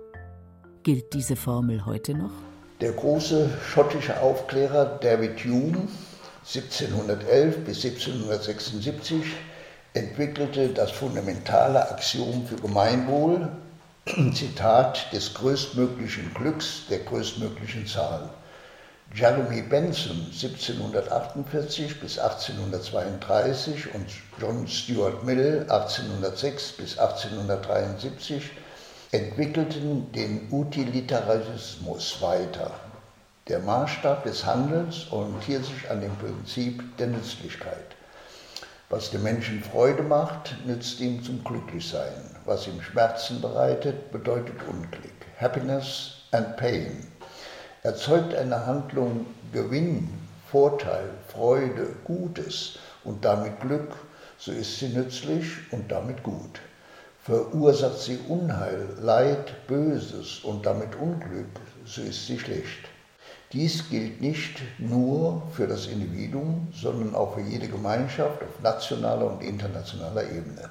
Gilt 0.82 1.14
diese 1.14 1.36
Formel 1.36 1.86
heute 1.86 2.16
noch? 2.16 2.32
Der 2.82 2.94
große 2.94 3.48
schottische 3.64 4.20
Aufklärer 4.20 4.98
David 5.04 5.46
Hume 5.46 5.78
1711 6.48 7.64
bis 7.64 7.86
1776 7.86 9.22
entwickelte 9.94 10.70
das 10.70 10.90
fundamentale 10.90 11.92
Axiom 11.92 12.48
für 12.48 12.56
Gemeinwohl 12.56 13.52
Zitat, 14.34 15.14
des 15.14 15.36
größtmöglichen 15.36 16.34
Glücks 16.34 16.88
der 16.90 17.00
größtmöglichen 17.00 17.86
Zahl. 17.86 18.30
Jeremy 19.14 19.62
Benson 19.62 20.26
1748 20.32 22.00
bis 22.00 22.18
1832 22.18 23.94
und 23.94 24.08
John 24.40 24.68
Stuart 24.68 25.24
Mill 25.24 25.66
1806 25.70 26.72
bis 26.72 26.98
1873 26.98 28.50
entwickelten 29.12 30.12
den 30.14 30.48
Utilitarismus 30.52 32.20
weiter. 32.20 32.72
Der 33.48 33.60
Maßstab 33.60 34.24
des 34.24 34.44
Handelns 34.44 35.06
orientiert 35.12 35.66
sich 35.66 35.90
an 35.90 36.02
dem 36.02 36.16
Prinzip 36.16 36.98
der 36.98 37.08
Nützlichkeit. 37.08 37.96
Was 38.90 39.12
dem 39.12 39.22
Menschen 39.22 39.64
Freude 39.64 40.02
macht, 40.02 40.56
nützt 40.66 41.00
ihm 41.00 41.24
zum 41.24 41.44
Glücklichsein. 41.44 42.29
Was 42.50 42.66
ihm 42.66 42.82
Schmerzen 42.82 43.42
bereitet, 43.42 44.12
bedeutet 44.12 44.56
Unglück. 44.68 45.14
Happiness 45.40 46.14
and 46.32 46.58
Pain. 46.58 47.06
Erzeugt 47.84 48.34
eine 48.34 48.66
Handlung 48.66 49.28
Gewinn, 49.54 50.10
Vorteil, 50.50 51.12
Freude, 51.28 51.90
Gutes 52.06 52.80
und 53.04 53.24
damit 53.24 53.60
Glück, 53.60 53.92
so 54.40 54.52
ist 54.52 54.80
sie 54.80 54.88
nützlich 54.88 55.46
und 55.70 55.92
damit 55.92 56.24
gut. 56.24 56.60
Verursacht 57.22 58.00
sie 58.00 58.18
Unheil, 58.28 58.98
Leid, 59.00 59.68
Böses 59.68 60.40
und 60.40 60.66
damit 60.66 60.96
Unglück, 60.96 61.52
so 61.86 62.02
ist 62.02 62.26
sie 62.26 62.40
schlecht. 62.40 62.90
Dies 63.54 63.88
gilt 63.92 64.22
nicht 64.22 64.60
nur 64.80 65.44
für 65.54 65.68
das 65.68 65.86
Individuum, 65.86 66.70
sondern 66.74 67.14
auch 67.14 67.36
für 67.36 67.42
jede 67.42 67.68
Gemeinschaft 67.68 68.42
auf 68.42 68.60
nationaler 68.64 69.28
und 69.34 69.44
internationaler 69.44 70.24
Ebene. 70.24 70.68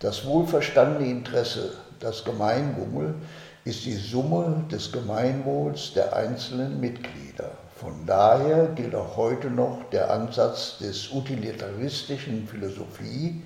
Das 0.00 0.24
wohlverstandene 0.24 1.10
Interesse, 1.10 1.72
das 1.98 2.22
Gemeinwohl, 2.24 3.16
ist 3.64 3.84
die 3.84 3.96
Summe 3.96 4.64
des 4.70 4.92
Gemeinwohls 4.92 5.92
der 5.92 6.14
einzelnen 6.14 6.78
Mitglieder. 6.80 7.50
Von 7.74 8.06
daher 8.06 8.68
gilt 8.76 8.94
auch 8.94 9.16
heute 9.16 9.50
noch 9.50 9.90
der 9.90 10.08
Ansatz 10.12 10.78
des 10.78 11.10
utilitaristischen 11.12 12.46
Philosophie, 12.46 13.42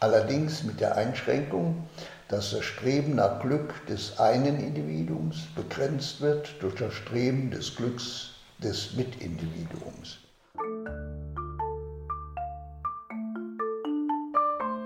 allerdings 0.00 0.64
mit 0.64 0.80
der 0.80 0.96
Einschränkung, 0.96 1.86
dass 2.28 2.52
das 2.52 2.64
Streben 2.64 3.16
nach 3.16 3.40
Glück 3.42 3.74
des 3.86 4.18
einen 4.18 4.58
Individuums 4.58 5.36
begrenzt 5.54 6.22
wird 6.22 6.48
durch 6.60 6.76
das 6.76 6.94
Streben 6.94 7.50
des 7.50 7.76
Glücks 7.76 8.30
des 8.62 8.94
Mitindividuums. 8.94 10.16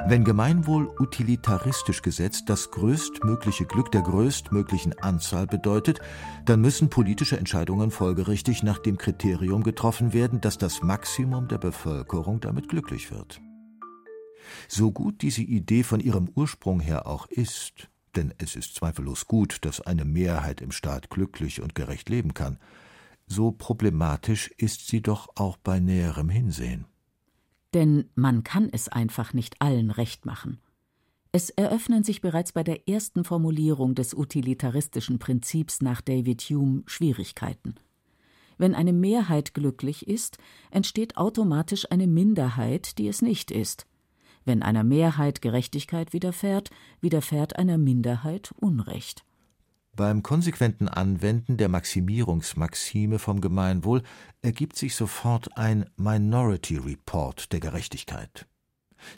Wenn 0.07 0.23
Gemeinwohl 0.23 0.95
utilitaristisch 0.99 2.03
gesetzt 2.03 2.51
das 2.51 2.71
größtmögliche 2.71 3.65
Glück 3.65 3.91
der 3.91 4.03
größtmöglichen 4.03 4.99
Anzahl 4.99 5.47
bedeutet, 5.47 5.99
dann 6.45 6.61
müssen 6.61 6.91
politische 6.91 7.39
Entscheidungen 7.39 7.91
folgerichtig 7.91 8.63
nach 8.63 8.79
dem 8.79 8.99
Kriterium 8.99 9.63
getroffen 9.63 10.13
werden, 10.13 10.43
dass 10.43 10.59
das 10.59 10.83
Maximum 10.83 11.49
der 11.49 11.57
Bevölkerung 11.57 12.41
damit 12.41 12.69
glücklich 12.69 13.11
wird. 13.11 13.41
So 14.69 14.93
gut 14.93 15.23
diese 15.23 15.41
Idee 15.41 15.83
von 15.85 16.01
ihrem 16.01 16.29
Ursprung 16.35 16.81
her 16.81 17.07
auch 17.07 17.27
ist, 17.27 17.89
denn 18.15 18.35
es 18.37 18.57
ist 18.57 18.75
zweifellos 18.75 19.27
gut, 19.27 19.65
dass 19.65 19.81
eine 19.81 20.05
Mehrheit 20.05 20.61
im 20.61 20.71
Staat 20.71 21.09
glücklich 21.09 21.63
und 21.63 21.75
gerecht 21.75 22.11
leben 22.11 22.35
kann, 22.35 22.59
so 23.27 23.53
problematisch 23.53 24.51
ist 24.59 24.87
sie 24.87 25.01
doch 25.01 25.31
auch 25.35 25.57
bei 25.57 25.81
näherem 25.81 26.29
Hinsehen. 26.29 26.85
Denn 27.75 28.09
man 28.15 28.45
kann 28.45 28.69
es 28.73 28.89
einfach 28.89 29.35
nicht 29.35 29.61
allen 29.61 29.91
recht 29.91 30.25
machen. 30.25 30.59
Es 31.33 31.51
eröffnen 31.51 32.05
sich 32.05 32.21
bereits 32.21 32.53
bei 32.53 32.63
der 32.63 32.89
ersten 32.89 33.25
Formulierung 33.25 33.97
des 33.97 34.15
utilitaristischen 34.15 35.19
Prinzips 35.19 35.83
nach 35.83 36.01
David 36.01 36.43
Hume 36.43 36.85
Schwierigkeiten. 36.87 37.75
Wenn 38.57 38.77
eine 38.77 38.93
Mehrheit 38.93 39.53
glücklich 39.53 40.07
ist, 40.07 40.39
entsteht 40.71 41.17
automatisch 41.17 41.91
eine 41.91 42.07
Minderheit, 42.07 42.99
die 42.99 43.09
es 43.09 43.21
nicht 43.21 43.51
ist. 43.51 43.87
Wenn 44.45 44.63
einer 44.63 44.85
Mehrheit 44.85 45.43
Gerechtigkeit 45.43 46.13
widerfährt, 46.13 46.71
widerfährt 47.01 47.57
einer 47.57 47.79
Minderheit 47.79 48.55
Unrecht. 48.61 49.25
Beim 49.97 50.25
konsequenten 50.25 50.89
Anwenden 50.89 51.57
der 51.57 51.69
Maximierungsmaxime 51.69 53.21
vom 53.21 53.41
Gemeinwohl 53.41 54.03
ergibt 54.43 54.77
sich 54.77 54.97
sofort 54.97 55.57
ein 55.57 55.89
Minority 55.97 56.79
Report 56.79 57.53
der 57.53 57.61
Gerechtigkeit. 57.61 58.49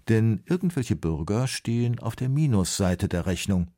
Denn 0.09 0.43
irgendwelche 0.45 0.95
Bürger 0.95 1.47
stehen 1.47 1.99
auf 1.99 2.15
der 2.15 2.29
Minusseite 2.29 3.09
der 3.09 3.25
Rechnung. 3.25 3.69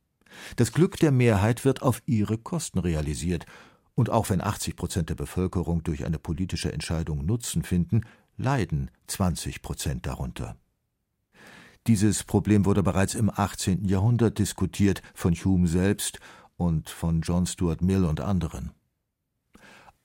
Das 0.57 0.73
Glück 0.73 0.97
der 0.97 1.13
Mehrheit 1.13 1.65
wird 1.65 1.83
auf 1.83 2.03
ihre 2.07 2.37
Kosten 2.37 2.81
realisiert, 2.81 3.47
und 3.95 4.11
auch 4.11 4.31
wenn 4.31 4.41
80 4.41 4.75
Prozent 4.77 5.09
der 5.09 5.17
Bevölkerung 5.17 5.83
durch 5.85 6.05
eine 6.05 6.19
politische 6.19 6.73
Entscheidung 6.73 7.25
Nutzen 7.25 7.63
finden, 7.63 8.03
leiden 8.37 8.91
20 9.07 9.63
Prozent 9.63 10.07
darunter. 10.07 10.57
Dieses 11.87 12.23
Problem 12.23 12.65
wurde 12.65 12.83
bereits 12.83 13.15
im 13.15 13.31
18. 13.31 13.85
Jahrhundert 13.87 14.39
diskutiert, 14.39 15.01
von 15.15 15.35
Hume 15.35 15.67
selbst 15.67 16.21
und 16.59 16.91
von 16.91 17.23
John 17.23 17.47
Stuart 17.47 17.81
Mill 17.81 18.05
und 18.05 18.21
anderen. 18.21 18.73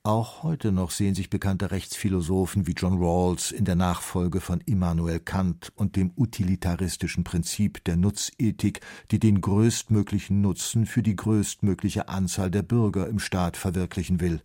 Auch 0.06 0.44
heute 0.44 0.74
noch 0.74 0.92
sehen 0.92 1.16
sich 1.16 1.30
bekannte 1.30 1.72
Rechtsphilosophen 1.72 2.68
wie 2.68 2.74
John 2.74 3.02
Rawls 3.02 3.52
in 3.52 3.64
der 3.64 3.76
Nachfolge 3.76 4.42
von 4.42 4.60
Immanuel 4.60 5.22
Kant 5.22 5.72
und 5.76 5.96
dem 5.96 6.12
utilitaristischen 6.18 7.24
Prinzip 7.24 7.82
der 7.86 7.96
Nutzethik, 7.96 8.82
die 9.12 9.20
den 9.20 9.40
größtmöglichen 9.40 10.42
Nutzen 10.42 10.86
für 10.86 11.04
die 11.04 11.16
größtmögliche 11.16 12.10
Anzahl 12.10 12.52
der 12.52 12.64
Bürger 12.64 13.08
im 13.08 13.20
Staat 13.20 13.56
verwirklichen 13.56 14.20
will. 14.20 14.42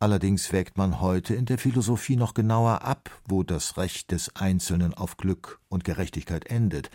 Allerdings 0.00 0.50
wägt 0.50 0.76
man 0.76 1.00
heute 1.00 1.36
in 1.36 1.44
der 1.44 1.58
Philosophie 1.58 2.16
noch 2.16 2.34
genauer 2.34 2.82
ab, 2.82 3.10
wo 3.28 3.44
das 3.44 3.76
Recht 3.76 4.10
des 4.10 4.34
Einzelnen 4.34 4.92
auf 4.92 5.16
Glück 5.18 5.60
und 5.68 5.84
Gerechtigkeit 5.84 6.46
endet, 6.46 6.90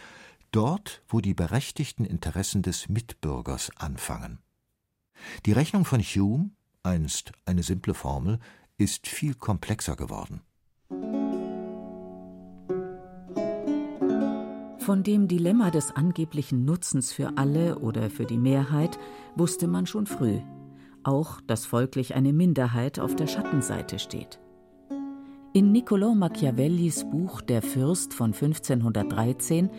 dort, 0.57 1.03
wo 1.07 1.21
die 1.21 1.35
berechtigten 1.35 2.03
Interessen 2.03 2.63
des 2.63 2.89
Mitbürgers 2.89 3.69
anfangen. 3.77 4.39
Die 5.45 5.51
Rechnung 5.51 5.85
von 5.85 6.01
Hume, 6.01 6.49
einst 6.81 7.31
eine 7.45 7.61
simple 7.61 7.93
Formel, 7.93 8.39
ist 8.77 9.05
viel 9.07 9.35
komplexer 9.35 9.95
geworden. 9.95 10.41
Von 14.79 15.03
dem 15.03 15.27
Dilemma 15.27 15.69
des 15.69 15.91
angeblichen 15.91 16.65
Nutzens 16.65 17.13
für 17.13 17.37
alle 17.37 17.77
oder 17.77 18.09
für 18.09 18.25
die 18.25 18.37
Mehrheit 18.37 18.97
wusste 19.35 19.67
man 19.67 19.85
schon 19.85 20.07
früh 20.07 20.39
auch, 21.03 21.39
dass 21.41 21.65
folglich 21.65 22.15
eine 22.15 22.33
Minderheit 22.33 22.99
auf 22.99 23.15
der 23.15 23.27
Schattenseite 23.27 23.97
steht. 23.97 24.39
In 25.53 25.71
Niccolò 25.71 26.13
Machiavellis 26.13 27.05
Buch 27.09 27.41
Der 27.41 27.61
Fürst 27.61 28.13
von 28.13 28.33
1513 28.33 29.69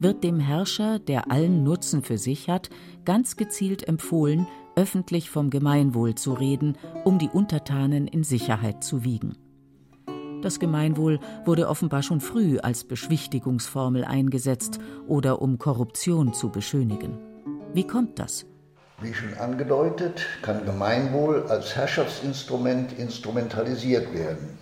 wird 0.00 0.24
dem 0.24 0.40
Herrscher, 0.40 0.98
der 0.98 1.30
allen 1.30 1.64
Nutzen 1.64 2.02
für 2.02 2.18
sich 2.18 2.48
hat, 2.48 2.70
ganz 3.04 3.36
gezielt 3.36 3.86
empfohlen, 3.86 4.46
öffentlich 4.76 5.30
vom 5.30 5.50
Gemeinwohl 5.50 6.14
zu 6.14 6.32
reden, 6.32 6.76
um 7.04 7.18
die 7.18 7.28
Untertanen 7.28 8.06
in 8.06 8.22
Sicherheit 8.22 8.84
zu 8.84 9.04
wiegen. 9.04 9.36
Das 10.42 10.60
Gemeinwohl 10.60 11.18
wurde 11.44 11.68
offenbar 11.68 12.02
schon 12.02 12.20
früh 12.20 12.58
als 12.60 12.84
Beschwichtigungsformel 12.84 14.04
eingesetzt 14.04 14.78
oder 15.08 15.42
um 15.42 15.58
Korruption 15.58 16.32
zu 16.32 16.50
beschönigen. 16.50 17.18
Wie 17.74 17.86
kommt 17.86 18.20
das? 18.20 18.46
Wie 19.00 19.14
schon 19.14 19.34
angedeutet, 19.34 20.26
kann 20.42 20.64
Gemeinwohl 20.64 21.44
als 21.48 21.74
Herrschaftsinstrument 21.74 22.98
instrumentalisiert 22.98 24.12
werden. 24.14 24.58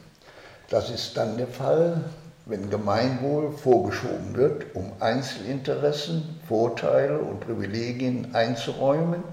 Das 0.69 0.91
ist 0.91 1.17
dann 1.17 1.37
der 1.37 1.47
Fall, 1.47 2.05
wenn 2.47 2.71
Gemeinwohl 2.71 3.53
vorgeschoben 3.53 4.35
wird, 4.35 4.75
um 4.75 4.93
Einzelinteressen, 5.01 6.39
Vorteile 6.49 7.19
und 7.19 7.41
Privilegien 7.41 8.35
einzuräumen, 8.35 9.25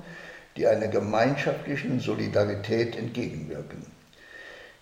die 0.57 0.67
einer 0.67 0.87
gemeinschaftlichen 0.87 1.99
Solidarität 1.99 2.97
entgegenwirken. 2.97 3.85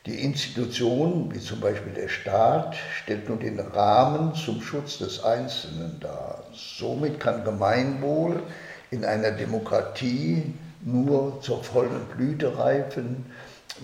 Die 0.06 0.24
Institution, 0.24 1.30
wie 1.34 1.39
zum 1.39 1.60
Beispiel 1.60 1.94
der 1.94 2.08
Staat, 2.08 2.76
stellt 3.04 3.30
nun 3.30 3.39
den 3.39 3.60
Rahmen 3.60 4.34
zum 4.34 4.62
Schutz 4.62 4.98
des 4.98 5.24
Einzelnen 5.24 6.00
dar. 6.00 6.44
Somit 6.54 7.20
kann 7.20 7.44
Gemeinwohl 7.44 8.41
in 8.89 9.06
einer 9.06 9.32
Demokratie 9.32 10.54
nur 10.84 11.39
zur 11.41 11.63
vollen 11.63 12.06
Blüte 12.15 12.58
reifen, 12.58 13.26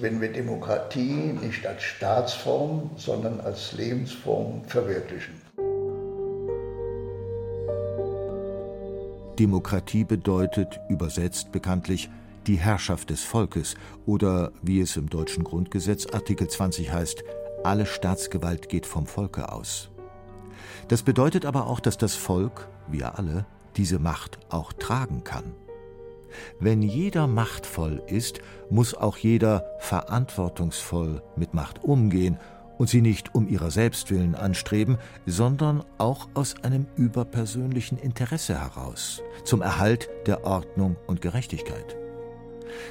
wenn 0.01 0.21
wir 0.21 0.31
Demokratie 0.31 1.33
nicht 1.41 1.65
als 1.65 1.83
Staatsform, 1.83 2.91
sondern 2.95 3.39
als 3.39 3.73
Lebensform 3.73 4.63
verwirklichen. 4.65 5.41
Demokratie 9.37 10.03
bedeutet, 10.03 10.79
übersetzt 10.89 11.51
bekanntlich, 11.51 12.09
die 12.47 12.55
Herrschaft 12.55 13.09
des 13.09 13.23
Volkes 13.23 13.75
oder, 14.05 14.51
wie 14.61 14.79
es 14.79 14.97
im 14.97 15.09
deutschen 15.09 15.43
Grundgesetz 15.43 16.07
Artikel 16.07 16.47
20 16.47 16.91
heißt, 16.91 17.23
alle 17.63 17.85
Staatsgewalt 17.85 18.69
geht 18.69 18.85
vom 18.85 19.05
Volke 19.05 19.51
aus. 19.51 19.89
Das 20.87 21.03
bedeutet 21.03 21.45
aber 21.45 21.67
auch, 21.67 21.79
dass 21.79 21.97
das 21.97 22.15
Volk, 22.15 22.69
wir 22.87 23.19
alle, 23.19 23.45
diese 23.75 23.99
Macht 23.99 24.39
auch 24.49 24.73
tragen 24.73 25.23
kann. 25.23 25.53
Wenn 26.59 26.81
jeder 26.81 27.27
machtvoll 27.27 28.01
ist, 28.07 28.39
muss 28.69 28.93
auch 28.93 29.17
jeder 29.17 29.65
verantwortungsvoll 29.79 31.21
mit 31.35 31.53
Macht 31.53 31.83
umgehen 31.83 32.37
und 32.77 32.89
sie 32.89 33.01
nicht 33.01 33.33
um 33.35 33.47
ihrer 33.47 33.71
selbst 33.71 34.11
willen 34.11 34.35
anstreben, 34.35 34.97
sondern 35.25 35.83
auch 35.97 36.27
aus 36.33 36.55
einem 36.63 36.85
überpersönlichen 36.95 37.97
Interesse 37.97 38.59
heraus, 38.59 39.21
zum 39.43 39.61
Erhalt 39.61 40.09
der 40.25 40.43
Ordnung 40.45 40.95
und 41.07 41.21
Gerechtigkeit. 41.21 41.97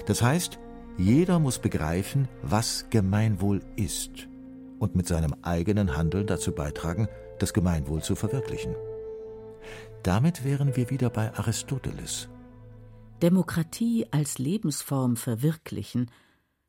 Das 0.07 0.23
heißt, 0.23 0.59
jeder 0.99 1.39
muss 1.39 1.59
begreifen, 1.59 2.29
was 2.43 2.87
Gemeinwohl 2.91 3.61
ist 3.77 4.29
und 4.79 4.97
mit 4.97 5.07
seinem 5.07 5.35
eigenen 5.43 5.97
Handeln 5.97 6.27
dazu 6.27 6.53
beitragen, 6.53 7.09
das 7.39 7.53
Gemeinwohl 7.53 8.03
zu 8.03 8.17
verwirklichen. 8.17 8.75
Damit 10.03 10.45
wären 10.45 10.77
wir 10.77 10.91
wieder 10.91 11.11
bei 11.11 11.33
Aristoteles. 11.35 12.29
Demokratie 13.23 14.07
als 14.11 14.39
Lebensform 14.39 15.17
verwirklichen, 15.17 16.11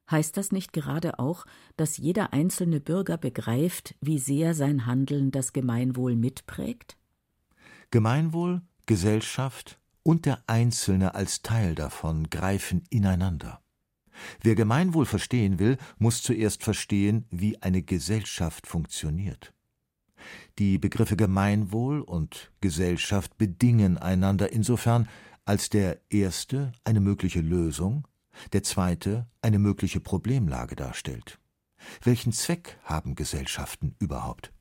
heißt 0.10 0.38
das 0.38 0.54
nicht 0.54 0.72
gerade 0.72 1.20
auch, 1.20 1.46
dass 1.76 1.98
jeder 1.98 2.32
einzelne 2.32 2.80
Bürger 2.80 3.18
begreift, 3.18 3.96
wie 4.00 4.18
sehr 4.18 4.54
sein 4.54 4.86
Handeln 4.86 5.32
das 5.32 5.52
Gemeinwohl 5.52 6.16
mitprägt? 6.16 6.98
Gemeinwohl, 7.92 8.62
Gesellschaft 8.86 9.80
und 10.04 10.26
der 10.26 10.42
Einzelne 10.48 11.16
als 11.16 11.42
Teil 11.42 11.76
davon 11.76 12.30
greifen 12.30 12.84
ineinander. 12.90 13.62
Wer 14.42 14.56
Gemeinwohl 14.56 15.06
verstehen 15.06 15.60
will, 15.60 15.78
muss 15.98 16.24
zuerst 16.24 16.64
verstehen, 16.64 17.26
wie 17.30 17.62
eine 17.62 17.82
Gesellschaft 17.82 18.68
funktioniert. 18.68 19.54
Die 20.60 20.78
Begriffe 20.78 21.18
Gemeinwohl 21.18 22.02
und 22.02 22.52
Gesellschaft 22.62 23.38
bedingen 23.38 23.98
einander 23.98 24.52
insofern, 24.52 25.08
als 25.48 25.70
der 25.70 26.02
erste 26.10 26.74
eine 26.84 27.00
mögliche 27.00 27.40
Lösung, 27.40 28.06
der 28.52 28.64
zweite 28.64 29.28
eine 29.42 29.60
mögliche 29.60 30.00
Problemlage 30.00 30.76
darstellt. 30.76 31.40
Welchen 32.04 32.34
Zweck 32.34 32.78
haben 32.84 33.16
Gesellschaften 33.16 33.96
überhaupt? 34.00 34.52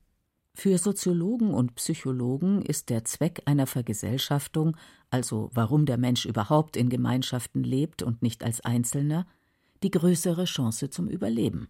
Für 0.54 0.78
Soziologen 0.78 1.52
und 1.52 1.74
Psychologen 1.74 2.62
ist 2.62 2.88
der 2.88 3.04
Zweck 3.04 3.42
einer 3.46 3.66
Vergesellschaftung, 3.66 4.76
also 5.10 5.50
warum 5.52 5.86
der 5.86 5.98
Mensch 5.98 6.24
überhaupt 6.24 6.76
in 6.76 6.88
Gemeinschaften 6.88 7.62
lebt 7.62 8.02
und 8.02 8.22
nicht 8.22 8.44
als 8.44 8.60
Einzelner, 8.60 9.26
die 9.82 9.90
größere 9.90 10.44
Chance 10.44 10.88
zum 10.88 11.08
Überleben. 11.08 11.68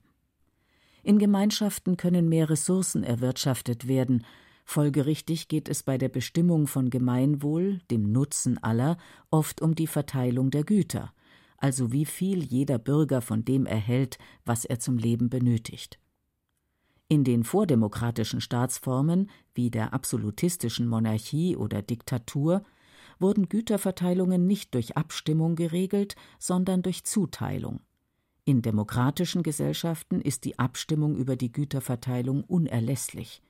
In 1.03 1.19
Gemeinschaften 1.19 1.97
können 1.97 2.29
mehr 2.29 2.51
Ressourcen 2.51 3.03
erwirtschaftet 3.03 3.89
werden. 3.89 4.25
Folgerichtig 4.69 5.47
geht 5.47 5.69
es 5.69 5.85
bei 5.85 5.97
der 5.97 6.09
Bestimmung 6.09 6.67
von 6.67 6.91
Gemeinwohl, 6.91 7.79
dem 7.89 8.11
Nutzen 8.11 8.59
aller, 8.63 8.99
oft 9.31 9.63
um 9.63 9.77
die 9.77 9.87
Verteilung 9.87 10.51
der 10.51 10.65
Güter, 10.65 11.13
also 11.57 11.93
wie 11.93 12.05
viel 12.05 12.43
jeder 12.43 12.77
Bürger 12.79 13.23
von 13.23 13.45
dem 13.45 13.65
erhält, 13.65 14.19
was 14.45 14.65
er 14.65 14.81
zum 14.81 14.99
Leben 14.99 15.31
benötigt. 15.31 16.01
In 17.07 17.23
den 17.23 17.45
vordemokratischen 17.45 18.41
Staatsformen, 18.41 19.31
wie 19.55 19.71
der 19.71 19.95
absolutistischen 19.95 20.89
Monarchie 20.89 21.57
oder 21.57 21.81
Diktatur, 21.81 22.65
wurden 23.21 23.49
Güterverteilungen 23.49 24.49
nicht 24.49 24.75
durch 24.75 24.97
Abstimmung 24.97 25.55
geregelt, 25.55 26.17
sondern 26.41 26.83
durch 26.83 27.05
Zuteilung. 27.05 27.79
In 28.45 28.63
demokratischen 28.63 29.45
Gesellschaften 29.45 30.21
ist 30.21 30.45
die 30.45 30.59
Abstimmung 30.59 31.15
über 31.17 31.37
die 31.37 31.53
Güterverteilung 31.53 32.43
unerlässlich. 32.43 33.43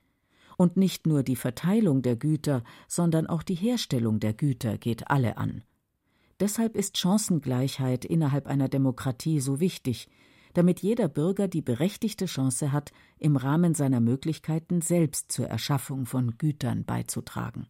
Und 0.57 0.75
nicht 0.75 1.07
nur 1.07 1.23
die 1.23 1.35
Verteilung 1.35 2.01
der 2.01 2.15
Güter, 2.15 2.63
sondern 2.87 3.27
auch 3.27 3.43
die 3.43 3.55
Herstellung 3.55 4.19
der 4.19 4.33
Güter 4.33 4.77
geht 4.77 5.09
alle 5.09 5.37
an. 5.37 5.63
Deshalb 6.39 6.75
ist 6.75 6.97
Chancengleichheit 6.97 8.05
innerhalb 8.05 8.47
einer 8.47 8.67
Demokratie 8.67 9.39
so 9.39 9.59
wichtig, 9.59 10.09
damit 10.53 10.81
jeder 10.81 11.07
Bürger 11.07 11.47
die 11.47 11.61
berechtigte 11.61 12.25
Chance 12.25 12.71
hat, 12.71 12.91
im 13.19 13.35
Rahmen 13.35 13.75
seiner 13.75 13.99
Möglichkeiten 13.99 14.81
selbst 14.81 15.31
zur 15.31 15.47
Erschaffung 15.47 16.07
von 16.07 16.37
Gütern 16.37 16.83
beizutragen. 16.83 17.67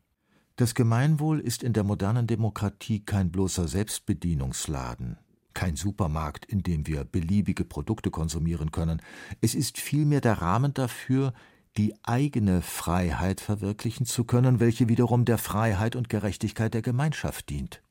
Das 0.55 0.73
Gemeinwohl 0.73 1.39
ist 1.39 1.63
in 1.63 1.73
der 1.73 1.83
modernen 1.83 2.27
Demokratie 2.27 3.01
kein 3.01 3.31
bloßer 3.31 3.67
Selbstbedienungsladen, 3.67 5.17
kein 5.53 5.75
Supermarkt, 5.75 6.45
in 6.45 6.63
dem 6.63 6.87
wir 6.87 7.03
beliebige 7.03 7.63
Produkte 7.63 8.09
konsumieren 8.09 8.71
können. 8.71 9.01
Es 9.41 9.53
ist 9.53 9.77
vielmehr 9.77 10.21
der 10.21 10.41
Rahmen 10.41 10.73
dafür, 10.73 11.33
die 11.77 11.93
eigene 12.03 12.61
Freiheit 12.61 13.39
verwirklichen 13.39 14.05
zu 14.05 14.23
können, 14.23 14.59
welche 14.59 14.89
wiederum 14.89 15.25
der 15.25 15.37
Freiheit 15.37 15.95
und 15.95 16.09
Gerechtigkeit 16.09 16.73
der 16.73 16.81
Gemeinschaft 16.81 17.49
dient. 17.49 17.81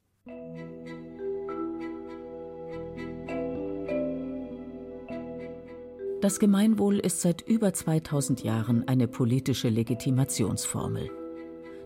Das 6.21 6.41
Gemeinwohl 6.41 6.99
ist 6.99 7.21
seit 7.21 7.43
über 7.43 7.73
2000 7.73 8.43
Jahren 8.43 8.89
eine 8.89 9.07
politische 9.07 9.69
Legitimationsformel. 9.69 11.11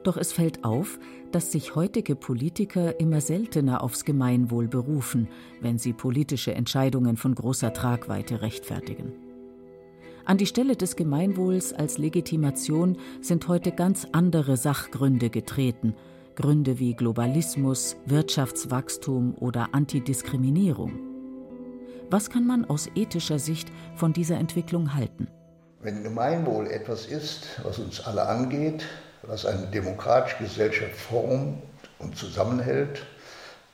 Doch 0.03 0.17
es 0.17 0.33
fällt 0.33 0.65
auf, 0.65 0.99
dass 1.31 1.53
sich 1.53 1.75
heutige 1.75 2.17
Politiker 2.17 2.99
immer 2.99 3.21
seltener 3.21 3.83
aufs 3.83 4.07
Gemeinwohl 4.07 4.67
berufen, 4.67 5.29
wenn 5.61 5.77
sie 5.77 5.93
politische 5.93 6.55
Entscheidungen 6.55 7.19
von 7.19 7.35
großer 7.35 7.75
Tragweite 7.75 8.41
rechtfertigen. 8.41 9.30
An 10.31 10.39
die 10.39 10.47
Stelle 10.47 10.77
des 10.77 10.95
Gemeinwohls 10.95 11.73
als 11.73 11.99
Legitimation 11.99 12.97
sind 13.21 13.49
heute 13.49 13.73
ganz 13.73 14.07
andere 14.13 14.57
Sachgründe 14.57 15.29
getreten, 15.29 15.97
Gründe 16.37 16.79
wie 16.79 16.95
Globalismus, 16.95 17.97
Wirtschaftswachstum 18.07 19.35
oder 19.41 19.71
Antidiskriminierung. 19.73 20.93
Was 22.11 22.31
kann 22.31 22.47
man 22.47 22.65
aus 22.65 22.89
ethischer 22.95 23.41
Sicht 23.41 23.73
von 23.97 24.13
dieser 24.13 24.37
Entwicklung 24.37 24.95
halten? 24.95 25.27
Wenn 25.81 26.05
Gemeinwohl 26.05 26.69
etwas 26.69 27.07
ist, 27.07 27.49
was 27.65 27.81
uns 27.81 28.01
alle 28.07 28.25
angeht, 28.29 28.85
was 29.23 29.45
eine 29.45 29.67
demokratische 29.67 30.45
Gesellschaft 30.45 30.95
formt 30.95 31.61
und 31.99 32.17
zusammenhält, 32.17 33.05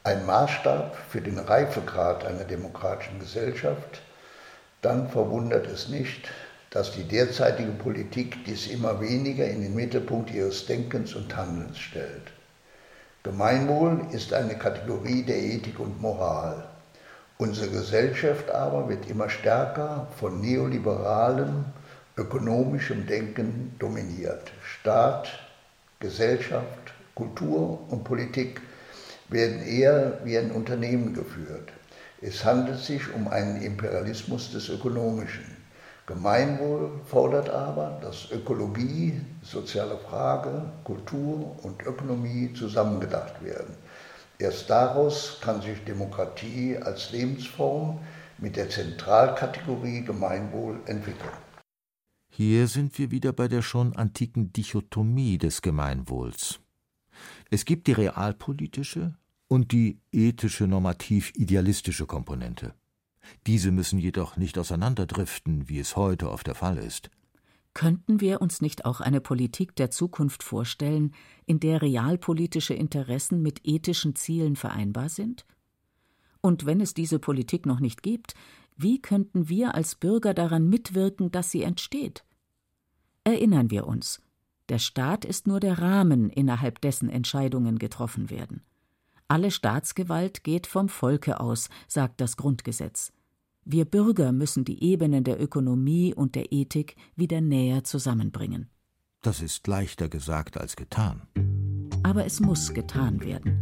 ein 0.04 0.24
Maßstab 0.24 0.96
für 1.10 1.20
den 1.20 1.38
Reifegrad 1.38 2.24
einer 2.24 2.44
demokratischen 2.44 3.18
Gesellschaft, 3.18 4.00
dann 4.80 5.08
verwundert 5.10 5.66
es 5.66 5.88
nicht, 5.88 6.30
dass 6.76 6.92
die 6.92 7.04
derzeitige 7.04 7.70
Politik 7.70 8.44
dies 8.44 8.66
immer 8.66 9.00
weniger 9.00 9.48
in 9.48 9.62
den 9.62 9.74
Mittelpunkt 9.74 10.30
ihres 10.30 10.66
Denkens 10.66 11.14
und 11.14 11.34
Handelns 11.34 11.78
stellt. 11.78 12.30
Gemeinwohl 13.22 14.02
ist 14.12 14.34
eine 14.34 14.56
Kategorie 14.56 15.22
der 15.22 15.38
Ethik 15.38 15.80
und 15.80 16.02
Moral. 16.02 16.68
Unsere 17.38 17.68
Gesellschaft 17.68 18.50
aber 18.50 18.90
wird 18.90 19.08
immer 19.08 19.30
stärker 19.30 20.06
von 20.20 20.42
neoliberalem, 20.42 21.64
ökonomischem 22.18 23.06
Denken 23.06 23.74
dominiert. 23.78 24.52
Staat, 24.62 25.28
Gesellschaft, 25.98 26.92
Kultur 27.14 27.90
und 27.90 28.04
Politik 28.04 28.60
werden 29.30 29.66
eher 29.66 30.18
wie 30.24 30.36
ein 30.36 30.50
Unternehmen 30.50 31.14
geführt. 31.14 31.72
Es 32.20 32.44
handelt 32.44 32.80
sich 32.80 33.14
um 33.14 33.28
einen 33.28 33.62
Imperialismus 33.62 34.52
des 34.52 34.68
Ökonomischen. 34.68 35.55
Gemeinwohl 36.06 37.00
fordert 37.04 37.50
aber, 37.50 37.98
dass 38.00 38.30
Ökologie, 38.30 39.20
soziale 39.42 39.98
Frage, 39.98 40.70
Kultur 40.84 41.56
und 41.64 41.82
Ökonomie 41.82 42.52
zusammengedacht 42.54 43.42
werden. 43.42 43.74
Erst 44.38 44.70
daraus 44.70 45.38
kann 45.40 45.62
sich 45.62 45.82
Demokratie 45.84 46.76
als 46.76 47.10
Lebensform 47.10 47.98
mit 48.38 48.54
der 48.54 48.70
Zentralkategorie 48.70 50.04
Gemeinwohl 50.04 50.78
entwickeln. 50.86 51.32
Hier 52.28 52.68
sind 52.68 52.96
wir 52.98 53.10
wieder 53.10 53.32
bei 53.32 53.48
der 53.48 53.62
schon 53.62 53.96
antiken 53.96 54.52
Dichotomie 54.52 55.38
des 55.38 55.60
Gemeinwohls. 55.60 56.60
Es 57.50 57.64
gibt 57.64 57.88
die 57.88 57.92
realpolitische 57.92 59.14
und 59.48 59.72
die 59.72 60.00
ethische 60.12 60.66
normativ-idealistische 60.66 62.06
Komponente. 62.06 62.74
Diese 63.46 63.70
müssen 63.70 63.98
jedoch 63.98 64.36
nicht 64.36 64.58
auseinanderdriften, 64.58 65.68
wie 65.68 65.78
es 65.78 65.96
heute 65.96 66.30
oft 66.30 66.46
der 66.46 66.54
Fall 66.54 66.78
ist. 66.78 67.10
Könnten 67.74 68.20
wir 68.20 68.40
uns 68.40 68.62
nicht 68.62 68.86
auch 68.86 69.00
eine 69.00 69.20
Politik 69.20 69.76
der 69.76 69.90
Zukunft 69.90 70.42
vorstellen, 70.42 71.12
in 71.44 71.60
der 71.60 71.82
realpolitische 71.82 72.72
Interessen 72.72 73.42
mit 73.42 73.60
ethischen 73.64 74.14
Zielen 74.14 74.56
vereinbar 74.56 75.10
sind? 75.10 75.44
Und 76.40 76.64
wenn 76.64 76.80
es 76.80 76.94
diese 76.94 77.18
Politik 77.18 77.66
noch 77.66 77.80
nicht 77.80 78.02
gibt, 78.02 78.34
wie 78.76 79.00
könnten 79.00 79.48
wir 79.48 79.74
als 79.74 79.94
Bürger 79.94 80.32
daran 80.32 80.68
mitwirken, 80.68 81.30
dass 81.30 81.50
sie 81.50 81.62
entsteht? 81.62 82.24
Erinnern 83.24 83.70
wir 83.70 83.86
uns, 83.86 84.22
der 84.68 84.78
Staat 84.78 85.24
ist 85.24 85.46
nur 85.46 85.60
der 85.60 85.78
Rahmen, 85.78 86.30
innerhalb 86.30 86.80
dessen 86.80 87.08
Entscheidungen 87.08 87.78
getroffen 87.78 88.30
werden. 88.30 88.62
Alle 89.28 89.50
Staatsgewalt 89.50 90.44
geht 90.44 90.68
vom 90.68 90.88
Volke 90.88 91.40
aus, 91.40 91.68
sagt 91.88 92.20
das 92.20 92.36
Grundgesetz. 92.36 93.12
Wir 93.64 93.84
Bürger 93.84 94.30
müssen 94.30 94.64
die 94.64 94.84
Ebenen 94.84 95.24
der 95.24 95.42
Ökonomie 95.42 96.14
und 96.14 96.36
der 96.36 96.52
Ethik 96.52 96.94
wieder 97.16 97.40
näher 97.40 97.82
zusammenbringen. 97.82 98.70
Das 99.22 99.40
ist 99.42 99.66
leichter 99.66 100.08
gesagt 100.08 100.56
als 100.56 100.76
getan. 100.76 101.22
Aber 102.04 102.24
es 102.24 102.38
muss 102.38 102.72
getan 102.72 103.20
werden. 103.24 103.58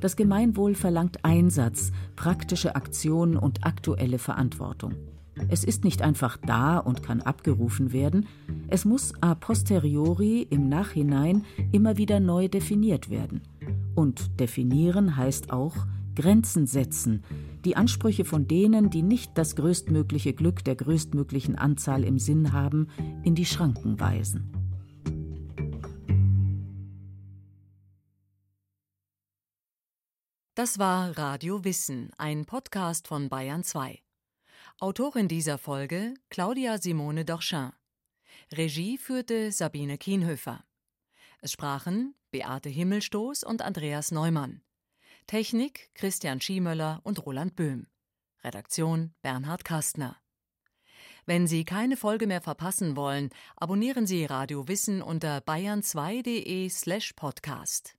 Das 0.00 0.16
Gemeinwohl 0.16 0.74
verlangt 0.74 1.24
Einsatz, 1.24 1.92
praktische 2.16 2.74
Aktion 2.74 3.36
und 3.36 3.64
aktuelle 3.64 4.18
Verantwortung. 4.18 4.96
Es 5.48 5.64
ist 5.64 5.84
nicht 5.84 6.02
einfach 6.02 6.36
da 6.36 6.78
und 6.78 7.02
kann 7.02 7.20
abgerufen 7.20 7.92
werden, 7.92 8.26
es 8.68 8.84
muss 8.84 9.12
a 9.20 9.34
posteriori 9.34 10.42
im 10.50 10.68
Nachhinein 10.68 11.44
immer 11.72 11.96
wieder 11.96 12.20
neu 12.20 12.48
definiert 12.48 13.10
werden. 13.10 13.42
Und 13.94 14.40
definieren 14.40 15.16
heißt 15.16 15.52
auch 15.52 15.74
Grenzen 16.14 16.66
setzen, 16.66 17.22
die 17.64 17.76
Ansprüche 17.76 18.24
von 18.24 18.48
denen, 18.48 18.90
die 18.90 19.02
nicht 19.02 19.36
das 19.36 19.56
größtmögliche 19.56 20.32
Glück 20.32 20.64
der 20.64 20.76
größtmöglichen 20.76 21.56
Anzahl 21.56 22.04
im 22.04 22.18
Sinn 22.18 22.52
haben, 22.52 22.88
in 23.22 23.34
die 23.34 23.46
Schranken 23.46 24.00
weisen. 24.00 24.52
Das 30.54 30.80
war 30.80 31.16
Radio 31.16 31.62
Wissen, 31.62 32.10
ein 32.18 32.44
Podcast 32.44 33.06
von 33.06 33.28
Bayern 33.28 33.62
2. 33.62 34.00
Autorin 34.80 35.26
dieser 35.26 35.58
Folge 35.58 36.14
Claudia 36.30 36.78
Simone 36.78 37.24
Dorchin. 37.24 37.72
Regie 38.52 38.96
führte 38.96 39.50
Sabine 39.50 39.98
Kienhöfer. 39.98 40.62
Es 41.40 41.50
sprachen 41.50 42.14
Beate 42.30 42.68
Himmelstoß 42.68 43.42
und 43.42 43.60
Andreas 43.60 44.12
Neumann. 44.12 44.62
Technik 45.26 45.90
Christian 45.94 46.40
Schiemöller 46.40 47.00
und 47.02 47.26
Roland 47.26 47.56
Böhm. 47.56 47.88
Redaktion 48.44 49.14
Bernhard 49.20 49.64
Kastner. 49.64 50.16
Wenn 51.26 51.48
Sie 51.48 51.64
keine 51.64 51.96
Folge 51.96 52.28
mehr 52.28 52.40
verpassen 52.40 52.94
wollen, 52.94 53.30
abonnieren 53.56 54.06
Sie 54.06 54.26
Radio 54.26 54.68
Wissen 54.68 55.02
unter 55.02 55.38
bayern2.de 55.38 56.68
slash 56.68 57.14
podcast. 57.14 57.97